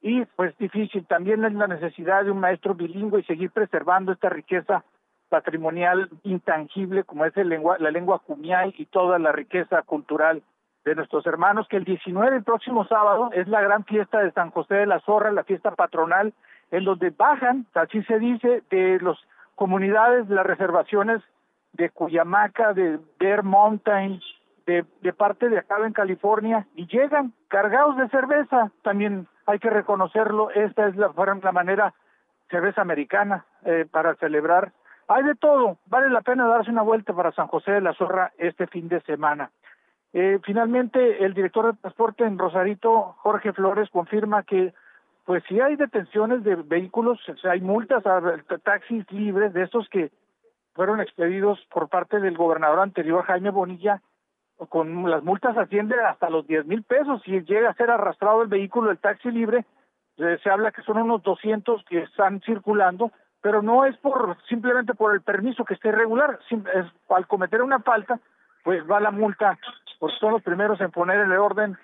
y 0.00 0.24
pues 0.24 0.56
difícil, 0.58 1.06
también 1.06 1.44
es 1.44 1.52
la 1.52 1.68
necesidad 1.68 2.24
de 2.24 2.30
un 2.30 2.40
maestro 2.40 2.74
bilingüe 2.74 3.20
y 3.20 3.24
seguir 3.24 3.50
preservando 3.50 4.12
esta 4.12 4.28
riqueza 4.28 4.84
patrimonial 5.28 6.10
intangible 6.24 7.04
como 7.04 7.24
es 7.24 7.36
el 7.36 7.48
lengua, 7.48 7.76
la 7.78 7.90
lengua 7.90 8.18
cumiay 8.18 8.74
y 8.76 8.86
toda 8.86 9.18
la 9.18 9.32
riqueza 9.32 9.82
cultural 9.82 10.42
de 10.84 10.94
nuestros 10.96 11.24
hermanos, 11.26 11.68
que 11.68 11.76
el 11.76 11.84
19, 11.84 12.36
el 12.36 12.42
próximo 12.42 12.84
sábado, 12.86 13.30
es 13.32 13.46
la 13.46 13.60
gran 13.60 13.84
fiesta 13.84 14.18
de 14.18 14.32
San 14.32 14.50
José 14.50 14.74
de 14.74 14.86
la 14.86 15.00
Zorra, 15.00 15.30
la 15.30 15.44
fiesta 15.44 15.70
patronal, 15.70 16.34
en 16.72 16.84
donde 16.84 17.10
bajan, 17.10 17.66
así 17.74 18.02
se 18.02 18.18
dice, 18.18 18.62
de 18.70 18.98
las 19.00 19.16
comunidades, 19.54 20.28
las 20.28 20.44
reservaciones 20.44 21.22
de 21.72 21.90
Cuyamaca, 21.90 22.72
de 22.72 22.98
Bear 23.18 23.42
Mountain, 23.42 24.20
de, 24.66 25.12
parte 25.12 25.48
de 25.48 25.58
acá 25.58 25.76
en 25.84 25.92
California, 25.92 26.66
y 26.74 26.86
llegan 26.86 27.32
cargados 27.48 27.96
de 27.96 28.08
cerveza, 28.08 28.70
también 28.82 29.26
hay 29.46 29.58
que 29.58 29.70
reconocerlo, 29.70 30.50
esta 30.50 30.86
es 30.86 30.96
la, 30.96 31.12
la 31.42 31.52
manera 31.52 31.94
cerveza 32.48 32.82
americana 32.82 33.44
eh, 33.64 33.86
para 33.90 34.14
celebrar. 34.16 34.72
Hay 35.08 35.24
de 35.24 35.34
todo, 35.34 35.78
vale 35.86 36.10
la 36.10 36.22
pena 36.22 36.46
darse 36.46 36.70
una 36.70 36.82
vuelta 36.82 37.12
para 37.12 37.32
San 37.32 37.48
José 37.48 37.72
de 37.72 37.80
la 37.80 37.94
Zorra 37.94 38.32
este 38.38 38.66
fin 38.66 38.88
de 38.88 39.00
semana. 39.00 39.50
Eh, 40.12 40.38
finalmente, 40.44 41.24
el 41.24 41.34
director 41.34 41.66
de 41.72 41.80
transporte 41.80 42.24
en 42.24 42.38
Rosarito, 42.38 43.16
Jorge 43.18 43.52
Flores, 43.52 43.88
confirma 43.90 44.42
que 44.42 44.72
pues 45.24 45.42
si 45.48 45.60
hay 45.60 45.76
detenciones 45.76 46.42
de 46.42 46.56
vehículos, 46.56 47.18
hay 47.44 47.60
multas 47.60 48.04
a 48.06 48.20
taxis 48.64 49.10
libres 49.12 49.52
de 49.52 49.62
estos 49.62 49.88
que 49.88 50.10
fueron 50.74 51.00
expedidos 51.00 51.58
por 51.70 51.88
parte 51.88 52.20
del 52.20 52.36
gobernador 52.36 52.80
anterior, 52.80 53.24
Jaime 53.24 53.50
Bonilla, 53.50 54.00
con 54.68 55.10
las 55.10 55.22
multas 55.22 55.56
ascienden 55.56 56.00
hasta 56.00 56.30
los 56.30 56.46
10 56.46 56.66
mil 56.66 56.82
pesos. 56.82 57.20
Si 57.24 57.40
llega 57.42 57.70
a 57.70 57.74
ser 57.74 57.90
arrastrado 57.90 58.42
el 58.42 58.48
vehículo 58.48 58.88
del 58.88 58.98
taxi 58.98 59.30
libre, 59.30 59.64
eh, 60.18 60.38
se 60.42 60.50
habla 60.50 60.72
que 60.72 60.82
son 60.82 60.98
unos 60.98 61.22
200 61.22 61.84
que 61.84 62.02
están 62.02 62.40
circulando, 62.42 63.10
pero 63.40 63.62
no 63.62 63.84
es 63.84 63.96
por 63.98 64.36
simplemente 64.48 64.94
por 64.94 65.14
el 65.14 65.20
permiso 65.20 65.64
que 65.64 65.74
esté 65.74 65.88
irregular, 65.88 66.38
al 67.08 67.26
cometer 67.26 67.62
una 67.62 67.80
falta, 67.80 68.20
pues 68.62 68.88
va 68.88 69.00
la 69.00 69.10
multa, 69.10 69.58
porque 69.98 70.16
son 70.18 70.32
los 70.32 70.42
primeros 70.42 70.80
en 70.80 70.90
poner 70.90 71.18
el 71.18 71.32
orden 71.32 71.76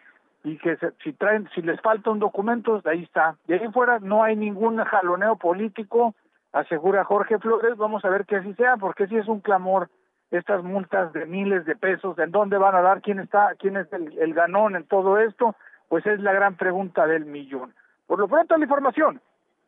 y 0.45 0.57
que 0.59 0.79
si 1.03 1.13
traen, 1.15 1.49
si 1.55 1.63
les 1.63 1.81
falta 1.81 2.11
un 2.11 2.21
documento, 2.21 2.81
ahí 2.85 3.03
está. 3.03 3.37
De 3.47 3.57
ahí 3.57 3.69
fuera 3.73 3.99
no 3.99 4.23
hay 4.23 4.37
ningún 4.37 4.79
jaloneo 4.79 5.37
político, 5.37 6.15
asegura 6.61 7.05
Jorge 7.05 7.39
Flores, 7.39 7.77
vamos 7.77 8.05
a 8.05 8.11
ver 8.11 8.27
que 8.27 8.37
así 8.37 8.53
sea, 8.55 8.77
porque 8.77 9.07
si 9.07 9.17
es 9.17 9.29
un 9.29 9.41
clamor 9.41 9.89
estas 10.31 10.63
multas 10.63 11.13
de 11.13 11.25
miles 11.25 11.65
de 11.65 11.77
pesos, 11.77 12.19
¿en 12.19 12.31
dónde 12.31 12.59
van 12.59 12.75
a 12.75 12.83
dar? 12.83 13.01
¿Quién 13.01 13.21
está, 13.21 13.55
quién 13.59 13.77
es 13.77 13.91
el, 13.93 14.19
el 14.19 14.35
ganón 14.35 14.77
en 14.77 14.85
todo 14.85 15.19
esto? 15.19 15.55
Pues 15.89 16.05
es 16.07 16.21
la 16.21 16.33
gran 16.33 16.57
pregunta 16.57 17.07
del 17.07 17.25
millón. 17.25 17.75
Por 18.07 18.19
lo 18.19 18.29
pronto 18.29 18.57
la 18.57 18.65
información. 18.65 19.21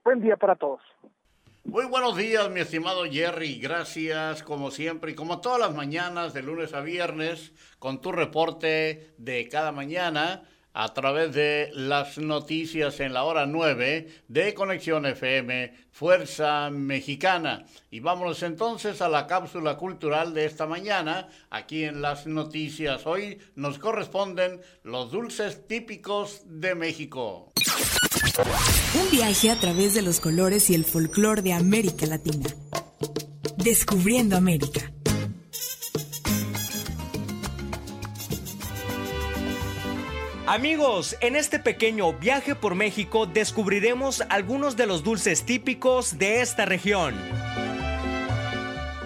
Buen 0.05 0.20
día 0.20 0.37
para 0.37 0.57
todos. 0.57 0.81
Muy 1.64 1.87
buenos 1.87 2.16
días, 2.16 2.50
mi 2.50 2.61
estimado 2.61 3.05
Jerry. 3.05 3.61
Gracias, 3.61 4.42
como 4.42 4.70
siempre, 4.70 5.12
y 5.12 5.14
como 5.14 5.40
todas 5.40 5.61
las 5.61 5.74
mañanas, 5.74 6.33
de 6.33 6.42
lunes 6.42 6.74
a 6.74 6.81
viernes, 6.81 7.53
con 7.79 8.00
tu 8.00 8.12
reporte 8.12 9.14
de 9.18 9.48
cada 9.48 9.70
mañana 9.70 10.42
a 10.72 10.92
través 10.94 11.35
de 11.35 11.70
las 11.74 12.18
noticias 12.18 13.00
en 13.00 13.12
la 13.12 13.24
hora 13.24 13.46
9 13.46 14.09
de 14.28 14.54
Conexión 14.54 15.06
FM 15.06 15.74
Fuerza 15.90 16.70
Mexicana. 16.70 17.64
Y 17.90 18.00
vámonos 18.00 18.42
entonces 18.42 19.02
a 19.02 19.09
la 19.09 19.26
cápsula 19.26 19.76
cultural 19.76 20.33
de 20.35 20.44
esta 20.44 20.66
mañana. 20.66 21.28
Aquí 21.50 21.85
en 21.85 22.02
las 22.02 22.26
noticias 22.26 23.06
hoy 23.06 23.38
nos 23.54 23.78
corresponden 23.78 24.61
los 24.83 25.11
dulces 25.11 25.66
típicos 25.66 26.42
de 26.46 26.74
México. 26.74 27.52
Un 28.94 29.11
viaje 29.11 29.50
a 29.50 29.59
través 29.59 29.94
de 29.94 30.02
los 30.02 30.20
colores 30.20 30.70
y 30.70 30.74
el 30.74 30.85
folclor 30.85 31.42
de 31.42 31.52
América 31.52 32.06
Latina. 32.06 32.48
Descubriendo 33.56 34.37
América. 34.37 34.92
Amigos, 40.50 41.16
en 41.20 41.36
este 41.36 41.60
pequeño 41.60 42.12
viaje 42.12 42.56
por 42.56 42.74
México 42.74 43.24
descubriremos 43.24 44.24
algunos 44.28 44.76
de 44.76 44.88
los 44.88 45.04
dulces 45.04 45.44
típicos 45.44 46.18
de 46.18 46.40
esta 46.40 46.64
región. 46.64 47.14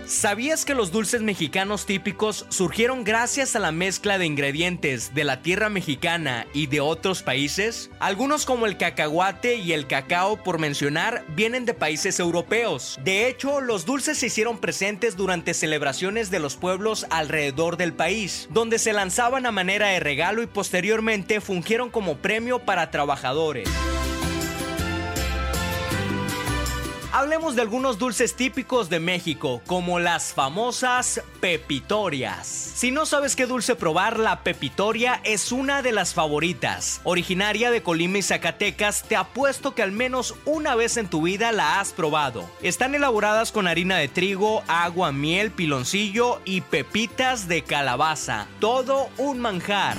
¿Sabías 0.06 0.66
que 0.66 0.74
los 0.74 0.92
dulces 0.92 1.22
mexicanos 1.22 1.86
típicos 1.86 2.44
surgieron 2.50 3.04
gracias 3.04 3.56
a 3.56 3.58
la 3.58 3.72
mezcla 3.72 4.18
de 4.18 4.26
ingredientes 4.26 5.14
de 5.14 5.24
la 5.24 5.40
tierra 5.40 5.70
mexicana 5.70 6.46
y 6.52 6.66
de 6.66 6.80
otros 6.80 7.22
países? 7.22 7.90
Algunos 8.00 8.44
como 8.44 8.66
el 8.66 8.76
cacahuate 8.76 9.56
y 9.56 9.72
el 9.72 9.86
cacao, 9.86 10.42
por 10.42 10.58
mencionar, 10.58 11.24
vienen 11.28 11.64
de 11.64 11.72
países 11.72 12.20
europeos. 12.20 12.98
De 13.02 13.28
hecho, 13.28 13.62
los 13.62 13.86
dulces 13.86 14.18
se 14.18 14.26
hicieron 14.26 14.58
presentes 14.58 15.16
durante 15.16 15.54
celebraciones 15.54 16.30
de 16.30 16.38
los 16.38 16.56
pueblos 16.56 17.06
alrededor 17.08 17.78
del 17.78 17.94
país, 17.94 18.46
donde 18.50 18.78
se 18.78 18.92
lanzaban 18.92 19.46
a 19.46 19.52
manera 19.52 19.88
de 19.88 20.00
regalo 20.00 20.42
y 20.42 20.46
posteriormente 20.46 21.40
fungieron 21.40 21.88
como 21.88 22.18
premio 22.18 22.58
para 22.58 22.90
trabajadores. 22.90 23.70
Hablemos 27.14 27.54
de 27.54 27.62
algunos 27.62 28.00
dulces 28.00 28.34
típicos 28.34 28.90
de 28.90 28.98
México, 28.98 29.62
como 29.68 30.00
las 30.00 30.32
famosas 30.32 31.22
pepitorias. 31.40 32.48
Si 32.48 32.90
no 32.90 33.06
sabes 33.06 33.36
qué 33.36 33.46
dulce 33.46 33.76
probar, 33.76 34.18
la 34.18 34.42
pepitoria 34.42 35.20
es 35.22 35.52
una 35.52 35.80
de 35.80 35.92
las 35.92 36.12
favoritas. 36.12 37.00
Originaria 37.04 37.70
de 37.70 37.84
Colima 37.84 38.18
y 38.18 38.22
Zacatecas, 38.22 39.04
te 39.04 39.14
apuesto 39.14 39.76
que 39.76 39.82
al 39.82 39.92
menos 39.92 40.34
una 40.44 40.74
vez 40.74 40.96
en 40.96 41.06
tu 41.06 41.22
vida 41.22 41.52
la 41.52 41.78
has 41.78 41.92
probado. 41.92 42.50
Están 42.62 42.96
elaboradas 42.96 43.52
con 43.52 43.68
harina 43.68 43.96
de 43.96 44.08
trigo, 44.08 44.64
agua, 44.66 45.12
miel, 45.12 45.52
piloncillo 45.52 46.40
y 46.44 46.62
pepitas 46.62 47.46
de 47.46 47.62
calabaza. 47.62 48.48
Todo 48.58 49.08
un 49.18 49.38
manjar. 49.38 49.96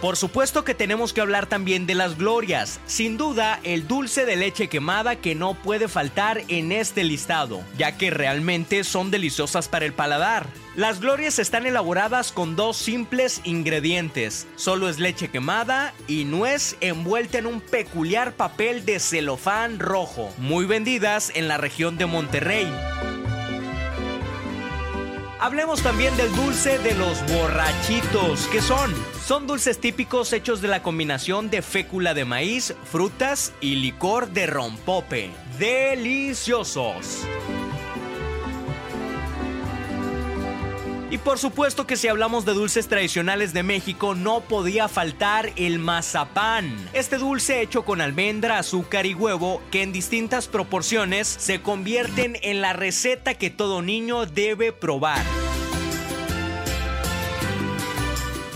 Por 0.00 0.16
supuesto 0.16 0.62
que 0.62 0.74
tenemos 0.74 1.12
que 1.12 1.20
hablar 1.20 1.46
también 1.46 1.84
de 1.84 1.96
las 1.96 2.16
glorias, 2.16 2.78
sin 2.86 3.16
duda 3.16 3.58
el 3.64 3.88
dulce 3.88 4.26
de 4.26 4.36
leche 4.36 4.68
quemada 4.68 5.16
que 5.16 5.34
no 5.34 5.54
puede 5.54 5.88
faltar 5.88 6.42
en 6.46 6.70
este 6.70 7.02
listado, 7.02 7.62
ya 7.76 7.96
que 7.98 8.10
realmente 8.10 8.84
son 8.84 9.10
deliciosas 9.10 9.66
para 9.66 9.86
el 9.86 9.92
paladar. 9.92 10.46
Las 10.76 11.00
glorias 11.00 11.40
están 11.40 11.66
elaboradas 11.66 12.30
con 12.30 12.54
dos 12.54 12.76
simples 12.76 13.40
ingredientes, 13.42 14.46
solo 14.54 14.88
es 14.88 15.00
leche 15.00 15.30
quemada 15.30 15.92
y 16.06 16.24
nuez 16.24 16.76
envuelta 16.80 17.38
en 17.38 17.46
un 17.46 17.60
peculiar 17.60 18.34
papel 18.34 18.84
de 18.84 19.00
celofán 19.00 19.80
rojo, 19.80 20.32
muy 20.38 20.64
vendidas 20.64 21.32
en 21.34 21.48
la 21.48 21.56
región 21.56 21.98
de 21.98 22.06
Monterrey. 22.06 22.68
Hablemos 25.40 25.82
también 25.82 26.16
del 26.16 26.34
dulce 26.34 26.78
de 26.78 26.94
los 26.94 27.24
borrachitos. 27.32 28.48
¿Qué 28.48 28.60
son? 28.60 28.92
Son 29.24 29.46
dulces 29.46 29.78
típicos 29.78 30.32
hechos 30.32 30.60
de 30.60 30.66
la 30.68 30.82
combinación 30.82 31.48
de 31.48 31.62
fécula 31.62 32.12
de 32.12 32.24
maíz, 32.24 32.74
frutas 32.90 33.52
y 33.60 33.76
licor 33.76 34.30
de 34.30 34.48
rompope. 34.48 35.30
¡Deliciosos! 35.58 37.24
Y 41.10 41.16
por 41.18 41.38
supuesto 41.38 41.86
que 41.86 41.96
si 41.96 42.08
hablamos 42.08 42.44
de 42.44 42.52
dulces 42.52 42.86
tradicionales 42.86 43.54
de 43.54 43.62
México 43.62 44.14
no 44.14 44.40
podía 44.40 44.88
faltar 44.88 45.52
el 45.56 45.78
mazapán. 45.78 46.76
Este 46.92 47.16
dulce 47.16 47.62
hecho 47.62 47.84
con 47.84 48.02
almendra, 48.02 48.58
azúcar 48.58 49.06
y 49.06 49.14
huevo 49.14 49.62
que 49.70 49.82
en 49.82 49.92
distintas 49.92 50.48
proporciones 50.48 51.26
se 51.26 51.62
convierten 51.62 52.36
en 52.42 52.60
la 52.60 52.74
receta 52.74 53.34
que 53.34 53.48
todo 53.48 53.80
niño 53.80 54.26
debe 54.26 54.72
probar. 54.72 55.24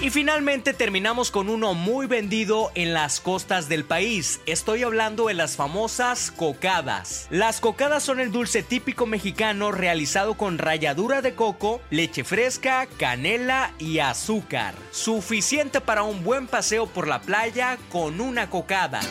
Y 0.02 0.10
finalmente 0.10 0.74
terminamos 0.74 1.30
con 1.30 1.48
uno 1.48 1.74
muy 1.74 2.08
vendido 2.08 2.72
en 2.74 2.92
las 2.92 3.20
costas 3.20 3.68
del 3.68 3.84
país. 3.84 4.40
Estoy 4.46 4.82
hablando 4.82 5.28
de 5.28 5.34
las 5.34 5.54
famosas 5.54 6.32
cocadas. 6.32 7.28
Las 7.30 7.60
cocadas 7.60 8.02
son 8.02 8.18
el 8.18 8.32
dulce 8.32 8.64
típico 8.64 9.06
mexicano 9.06 9.70
realizado 9.70 10.34
con 10.34 10.58
ralladura 10.58 11.22
de 11.22 11.36
coco, 11.36 11.80
leche 11.90 12.24
fresca, 12.24 12.88
canela 12.98 13.74
y 13.78 14.00
azúcar. 14.00 14.74
Suficiente 14.90 15.80
para 15.80 16.03
un 16.03 16.24
buen 16.24 16.48
paseo 16.48 16.88
por 16.88 17.07
la 17.07 17.20
playa 17.20 17.78
con 17.88 18.20
una 18.20 18.50
cocada. 18.50 19.03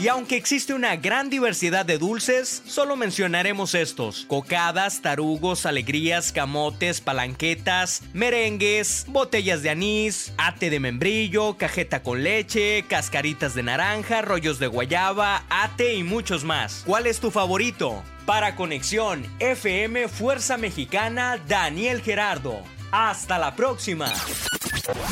Y 0.00 0.06
aunque 0.06 0.36
existe 0.36 0.74
una 0.74 0.94
gran 0.94 1.28
diversidad 1.28 1.84
de 1.84 1.98
dulces, 1.98 2.62
solo 2.66 2.94
mencionaremos 2.94 3.74
estos: 3.74 4.26
cocadas, 4.28 5.02
tarugos, 5.02 5.66
alegrías, 5.66 6.30
camotes, 6.30 7.00
palanquetas, 7.00 8.02
merengues, 8.12 9.06
botellas 9.08 9.62
de 9.62 9.70
anís, 9.70 10.32
ate 10.36 10.70
de 10.70 10.78
membrillo, 10.78 11.56
cajeta 11.56 12.04
con 12.04 12.22
leche, 12.22 12.84
cascaritas 12.88 13.54
de 13.54 13.64
naranja, 13.64 14.22
rollos 14.22 14.60
de 14.60 14.68
guayaba, 14.68 15.42
ate 15.50 15.94
y 15.94 16.04
muchos 16.04 16.44
más. 16.44 16.84
¿Cuál 16.86 17.08
es 17.08 17.18
tu 17.18 17.32
favorito? 17.32 18.04
Para 18.24 18.54
Conexión 18.54 19.26
FM 19.40 20.06
Fuerza 20.06 20.58
Mexicana, 20.58 21.42
Daniel 21.48 22.02
Gerardo. 22.02 22.62
Hasta 22.92 23.36
la 23.38 23.56
próxima. 23.56 24.12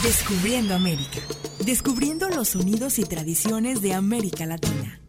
Descubriendo 0.02 0.74
América. 0.74 1.20
Descubriendo 1.66 2.28
los 2.28 2.50
sonidos 2.50 3.00
y 3.00 3.02
tradiciones 3.02 3.82
de 3.82 3.92
América 3.92 4.46
Latina. 4.46 5.00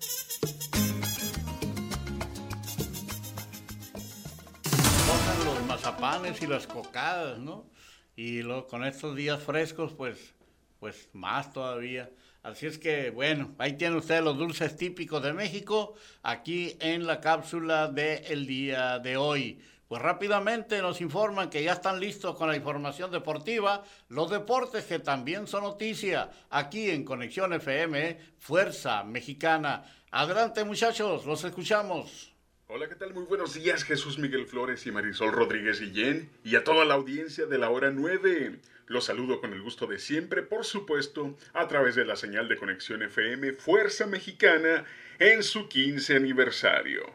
mazapanes 5.67 6.41
y 6.41 6.47
las 6.47 6.65
cocadas, 6.65 7.37
¿no? 7.37 7.69
Y 8.15 8.41
luego 8.41 8.65
con 8.65 8.83
estos 8.83 9.15
días 9.15 9.43
frescos, 9.43 9.93
pues, 9.93 10.33
pues 10.79 11.09
más 11.13 11.53
todavía. 11.53 12.09
Así 12.41 12.65
es 12.65 12.79
que, 12.79 13.11
bueno, 13.11 13.53
ahí 13.59 13.73
tienen 13.73 13.99
ustedes 13.99 14.23
los 14.23 14.35
dulces 14.35 14.75
típicos 14.75 15.21
de 15.21 15.33
México, 15.33 15.93
aquí 16.23 16.75
en 16.79 17.05
la 17.05 17.21
cápsula 17.21 17.87
del 17.87 18.47
día 18.47 18.97
de 18.97 19.15
hoy. 19.15 19.59
Pues 19.87 20.01
rápidamente 20.01 20.81
nos 20.81 20.99
informan 20.99 21.49
que 21.49 21.63
ya 21.63 21.71
están 21.71 22.01
listos 22.01 22.35
con 22.35 22.49
la 22.49 22.57
información 22.57 23.09
deportiva, 23.09 23.85
los 24.09 24.29
deportes 24.29 24.83
que 24.83 24.99
también 24.99 25.47
son 25.47 25.63
noticia, 25.63 26.29
aquí 26.49 26.89
en 26.89 27.05
Conexión 27.05 27.53
FM, 27.53 28.19
Fuerza 28.37 29.05
Mexicana. 29.05 29.85
Adelante 30.11 30.65
muchachos, 30.65 31.25
los 31.25 31.41
escuchamos. 31.45 32.33
Hola, 32.67 32.89
¿qué 32.89 32.95
tal? 32.95 33.13
Muy 33.13 33.23
buenos 33.23 33.53
días, 33.53 33.85
Jesús 33.85 34.19
Miguel 34.19 34.45
Flores 34.45 34.85
y 34.85 34.91
Marisol 34.91 35.31
Rodríguez 35.31 35.79
Guillén, 35.79 36.29
y 36.43 36.57
a 36.57 36.65
toda 36.65 36.83
la 36.83 36.95
audiencia 36.95 37.45
de 37.45 37.57
la 37.57 37.69
hora 37.69 37.89
9. 37.89 38.59
Los 38.87 39.05
saludo 39.05 39.39
con 39.39 39.53
el 39.53 39.61
gusto 39.61 39.87
de 39.87 39.99
siempre, 39.99 40.43
por 40.43 40.65
supuesto, 40.65 41.37
a 41.53 41.65
través 41.69 41.95
de 41.95 42.03
la 42.03 42.17
señal 42.17 42.49
de 42.49 42.57
Conexión 42.57 43.03
FM 43.03 43.53
Fuerza 43.53 44.05
Mexicana 44.05 44.83
en 45.19 45.43
su 45.43 45.69
15 45.69 46.17
aniversario. 46.17 47.05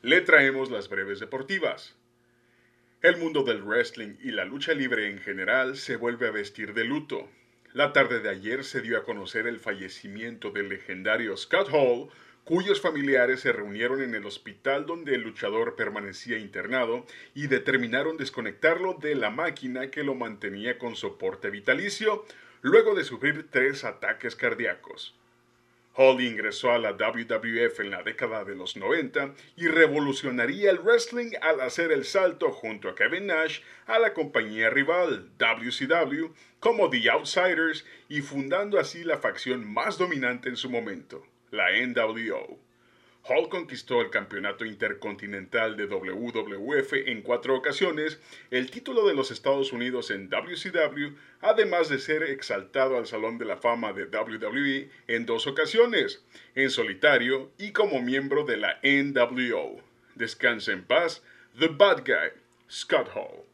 Le 0.00 0.22
traemos 0.22 0.70
las 0.70 0.88
breves 0.88 1.20
deportivas. 1.20 1.94
El 3.04 3.18
mundo 3.18 3.42
del 3.42 3.62
wrestling 3.62 4.14
y 4.22 4.30
la 4.30 4.46
lucha 4.46 4.72
libre 4.72 5.10
en 5.10 5.18
general 5.18 5.76
se 5.76 5.96
vuelve 5.96 6.26
a 6.26 6.30
vestir 6.30 6.72
de 6.72 6.84
luto. 6.84 7.28
La 7.74 7.92
tarde 7.92 8.20
de 8.20 8.30
ayer 8.30 8.64
se 8.64 8.80
dio 8.80 8.96
a 8.96 9.04
conocer 9.04 9.46
el 9.46 9.60
fallecimiento 9.60 10.52
del 10.52 10.70
legendario 10.70 11.36
Scott 11.36 11.68
Hall, 11.70 12.08
cuyos 12.44 12.80
familiares 12.80 13.40
se 13.40 13.52
reunieron 13.52 14.00
en 14.00 14.14
el 14.14 14.24
hospital 14.24 14.86
donde 14.86 15.14
el 15.14 15.20
luchador 15.20 15.76
permanecía 15.76 16.38
internado 16.38 17.04
y 17.34 17.46
determinaron 17.48 18.16
desconectarlo 18.16 18.94
de 18.94 19.14
la 19.16 19.28
máquina 19.28 19.90
que 19.90 20.02
lo 20.02 20.14
mantenía 20.14 20.78
con 20.78 20.96
soporte 20.96 21.50
vitalicio 21.50 22.24
luego 22.62 22.94
de 22.94 23.04
sufrir 23.04 23.48
tres 23.50 23.84
ataques 23.84 24.34
cardíacos. 24.34 25.14
Hall 25.96 26.20
ingresó 26.20 26.72
a 26.72 26.78
la 26.78 26.92
WWF 26.92 27.80
en 27.80 27.90
la 27.90 28.02
década 28.02 28.44
de 28.44 28.54
los 28.54 28.76
90 28.76 29.34
y 29.56 29.68
revolucionaría 29.68 30.70
el 30.70 30.78
wrestling 30.78 31.32
al 31.40 31.60
hacer 31.60 31.92
el 31.92 32.04
salto 32.04 32.50
junto 32.50 32.88
a 32.88 32.94
Kevin 32.94 33.28
Nash 33.28 33.60
a 33.86 33.98
la 33.98 34.12
compañía 34.12 34.70
rival 34.70 35.30
WCW 35.38 36.32
como 36.58 36.90
The 36.90 37.10
Outsiders 37.10 37.84
y 38.08 38.22
fundando 38.22 38.80
así 38.80 39.04
la 39.04 39.18
facción 39.18 39.70
más 39.70 39.98
dominante 39.98 40.48
en 40.48 40.56
su 40.56 40.70
momento, 40.70 41.24
la 41.50 41.66
NWO. 41.86 42.63
Hall 43.26 43.48
conquistó 43.48 44.02
el 44.02 44.10
campeonato 44.10 44.66
intercontinental 44.66 45.78
de 45.78 45.86
WWF 45.86 46.92
en 47.06 47.22
cuatro 47.22 47.56
ocasiones, 47.56 48.20
el 48.50 48.70
título 48.70 49.06
de 49.06 49.14
los 49.14 49.30
Estados 49.30 49.72
Unidos 49.72 50.10
en 50.10 50.28
WCW, 50.28 51.16
además 51.40 51.88
de 51.88 51.98
ser 51.98 52.22
exaltado 52.22 52.98
al 52.98 53.06
Salón 53.06 53.38
de 53.38 53.46
la 53.46 53.56
Fama 53.56 53.94
de 53.94 54.04
WWE 54.04 54.90
en 55.08 55.24
dos 55.24 55.46
ocasiones, 55.46 56.22
en 56.54 56.68
solitario 56.68 57.50
y 57.56 57.72
como 57.72 58.02
miembro 58.02 58.44
de 58.44 58.58
la 58.58 58.78
NWO. 58.82 59.80
Descansa 60.14 60.72
en 60.72 60.84
paz, 60.84 61.22
The 61.58 61.68
Bad 61.68 62.04
Guy, 62.04 62.38
Scott 62.70 63.08
Hall. 63.14 63.53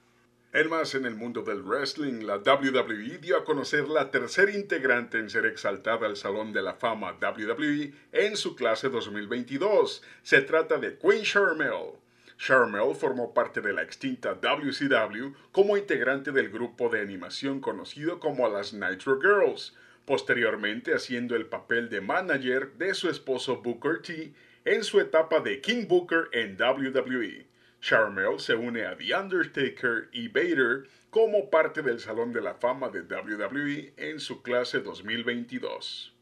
En 0.53 0.69
más 0.69 0.97
en 0.97 1.07
el 1.07 1.15
mundo 1.15 1.43
del 1.43 1.63
wrestling, 1.63 2.25
la 2.25 2.39
WWE 2.39 3.19
dio 3.19 3.37
a 3.37 3.45
conocer 3.45 3.89
la 3.89 4.11
tercera 4.11 4.51
integrante 4.51 5.17
en 5.17 5.31
ser 5.31 5.47
exaltada 5.47 6.09
al 6.09 6.17
Salón 6.17 6.53
de 6.53 6.61
la 6.61 6.75
Fama 6.75 7.17
WWE 7.23 7.93
en 8.11 8.37
su 8.37 8.57
clase 8.57 8.89
2022. 8.89 10.03
Se 10.25 10.43
trata 10.43 10.79
de 10.79 10.99
Queen 10.99 11.23
Charmel. 11.23 11.93
Charmel 12.37 12.97
formó 12.97 13.33
parte 13.33 13.61
de 13.61 13.73
la 13.73 13.83
extinta 13.83 14.35
WCW 14.35 15.35
como 15.53 15.77
integrante 15.77 16.33
del 16.33 16.51
grupo 16.51 16.89
de 16.89 17.01
animación 17.01 17.61
conocido 17.61 18.19
como 18.19 18.49
las 18.49 18.73
Nitro 18.73 19.21
Girls, 19.21 19.77
posteriormente 20.05 20.93
haciendo 20.93 21.37
el 21.37 21.47
papel 21.47 21.89
de 21.89 22.01
manager 22.01 22.73
de 22.73 22.95
su 22.95 23.09
esposo 23.09 23.63
Booker 23.63 24.03
T 24.03 24.33
en 24.65 24.83
su 24.83 24.99
etapa 24.99 25.39
de 25.39 25.61
King 25.61 25.87
Booker 25.87 26.29
en 26.33 26.57
WWE. 26.61 27.50
Charmel 27.81 28.39
se 28.39 28.55
une 28.55 28.85
a 28.85 28.95
The 28.97 29.14
Undertaker 29.14 30.09
y 30.12 30.28
Vader 30.28 30.87
como 31.09 31.49
parte 31.49 31.83
del 31.83 31.99
Salón 31.99 32.33
de 32.33 32.43
la 32.43 32.55
Fama 32.55 32.91
de 32.91 33.01
WWE 33.03 33.95
en 33.97 34.20
su 34.20 34.43
clase 34.43 34.81
2022. 34.81 36.14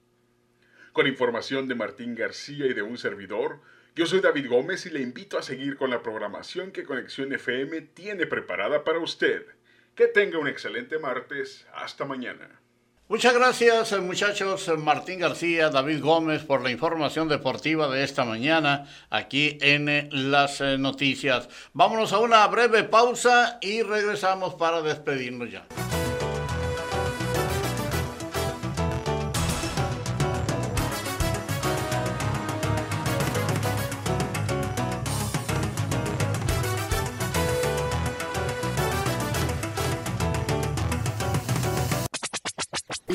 Con 0.93 1.07
información 1.07 1.67
de 1.67 1.75
Martín 1.75 2.15
García 2.15 2.67
y 2.67 2.75
de 2.75 2.83
un 2.83 2.97
servidor, 2.97 3.61
yo 3.97 4.07
soy 4.07 4.21
David 4.21 4.49
Gómez 4.49 4.87
y 4.87 4.91
le 4.91 5.01
invito 5.01 5.37
a 5.37 5.43
seguir 5.43 5.77
con 5.77 5.91
la 5.91 6.03
programación 6.03 6.71
que 6.71 6.85
Conexión 6.85 7.33
FM 7.33 7.81
tiene 7.81 8.27
preparada 8.27 8.85
para 8.85 9.01
usted. 9.01 9.45
Que 9.97 10.07
tenga 10.07 10.39
un 10.39 10.47
excelente 10.47 11.01
martes. 11.01 11.67
Hasta 11.75 12.05
mañana. 12.05 12.61
Muchas 13.11 13.33
gracias 13.33 13.93
eh, 13.93 14.01
muchachos 14.03 14.69
eh, 14.69 14.77
Martín 14.77 15.19
García, 15.19 15.71
David 15.71 16.03
Gómez 16.03 16.45
por 16.45 16.63
la 16.63 16.71
información 16.71 17.27
deportiva 17.27 17.89
de 17.89 18.05
esta 18.05 18.27
mañana 18.27 18.87
aquí 19.09 19.57
en 19.63 19.89
eh, 19.89 20.09
las 20.13 20.61
noticias. 20.61 21.49
Vámonos 21.73 22.13
a 22.13 22.19
una 22.19 22.47
breve 22.49 22.85
pausa 22.85 23.57
y 23.63 23.81
regresamos 23.81 24.57
para 24.57 24.83
despedirnos 24.83 25.51
ya. 25.51 25.65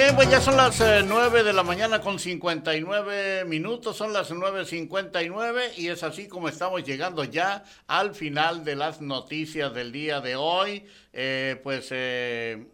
Bien, 0.00 0.16
pues 0.16 0.30
ya 0.30 0.40
son 0.40 0.56
las 0.56 0.80
9 0.80 1.40
eh, 1.40 1.42
de 1.42 1.52
la 1.52 1.62
mañana 1.62 2.00
con 2.00 2.18
59 2.18 3.44
minutos, 3.44 3.98
son 3.98 4.14
las 4.14 4.30
9.59 4.30 5.76
y 5.76 5.88
es 5.88 6.02
así 6.02 6.26
como 6.26 6.48
estamos 6.48 6.84
llegando 6.84 7.22
ya 7.24 7.64
al 7.86 8.14
final 8.14 8.64
de 8.64 8.76
las 8.76 9.02
noticias 9.02 9.74
del 9.74 9.92
día 9.92 10.22
de 10.22 10.36
hoy. 10.36 10.86
Eh, 11.12 11.60
pues 11.62 11.88
eh, 11.90 12.66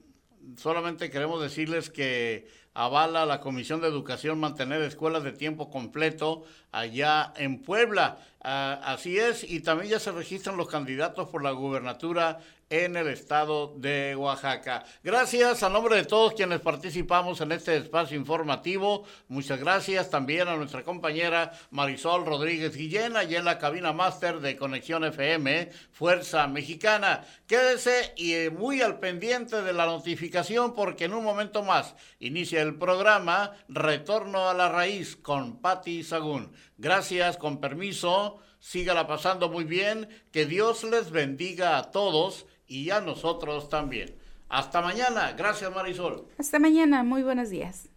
solamente 0.57 1.11
queremos 1.11 1.43
decirles 1.43 1.91
que 1.91 2.47
avala 2.75 3.27
la 3.27 3.41
Comisión 3.41 3.81
de 3.81 3.89
Educación 3.89 4.39
mantener 4.39 4.83
escuelas 4.83 5.25
de 5.25 5.33
tiempo 5.33 5.69
completo 5.69 6.45
allá 6.71 7.33
en 7.37 7.61
Puebla. 7.61 8.19
Ah, 8.41 8.81
así 8.85 9.19
es, 9.19 9.43
y 9.43 9.61
también 9.61 9.91
ya 9.91 9.99
se 9.99 10.13
registran 10.13 10.57
los 10.57 10.69
candidatos 10.69 11.29
por 11.31 11.43
la 11.43 11.51
gubernatura 11.51 12.39
en 12.69 12.97
el 12.97 13.07
estado 13.09 13.75
de 13.77 14.17
Oaxaca. 14.17 14.85
Gracias 15.05 15.63
a 15.63 15.69
nombre 15.69 15.97
de 15.97 16.05
todos 16.05 16.35
quienes 16.35 16.61
participamos 16.61 17.41
en 17.41 17.53
este 17.53 17.77
espacio 17.77 18.17
informativo. 18.17 19.05
Muchas 19.29 19.61
gracias 19.61 20.11
también 20.11 20.49
a 20.49 20.57
nuestra 20.57 20.83
compañera 20.83 21.53
Marisol 21.71 22.27
Rodríguez 22.27 22.77
Guillén, 22.77 23.17
allá 23.17 23.39
en 23.39 23.45
la 23.45 23.59
cabina 23.59 23.93
máster 23.93 24.41
de 24.41 24.57
Conexión 24.57 25.05
FM, 25.05 25.71
Fuerza 25.93 26.47
Mexicana. 26.49 27.25
Quédese 27.47 28.13
y 28.17 28.33
eh, 28.33 28.51
muy 28.51 28.83
al 28.83 28.99
pendiente 28.99 29.63
de 29.63 29.73
la 29.73 29.87
notificación 29.87 30.75
porque 30.75 31.05
en 31.05 31.15
un 31.15 31.23
momento 31.23 31.63
más 31.63 31.95
inicia 32.19 32.63
el 32.63 32.77
programa 32.77 33.53
Retorno 33.69 34.49
a 34.49 34.55
la 34.55 34.69
Raíz 34.69 35.15
con 35.17 35.61
Patti 35.61 36.03
Sagún. 36.03 36.53
Gracias, 36.79 37.37
con 37.37 37.61
permiso. 37.61 38.41
Sígala 38.59 39.07
pasando 39.07 39.49
muy 39.49 39.65
bien. 39.65 40.09
Que 40.33 40.47
Dios 40.47 40.83
les 40.83 41.11
bendiga 41.11 41.79
a 41.79 41.91
todos 41.93 42.47
y 42.67 42.91
a 42.91 43.01
nosotros 43.01 43.69
también. 43.69 44.15
Hasta 44.49 44.81
mañana. 44.81 45.33
Gracias, 45.33 45.75
Marisol. 45.75 46.27
Hasta 46.39 46.59
mañana. 46.59 47.03
Muy 47.03 47.23
buenos 47.23 47.51
días. 47.51 47.89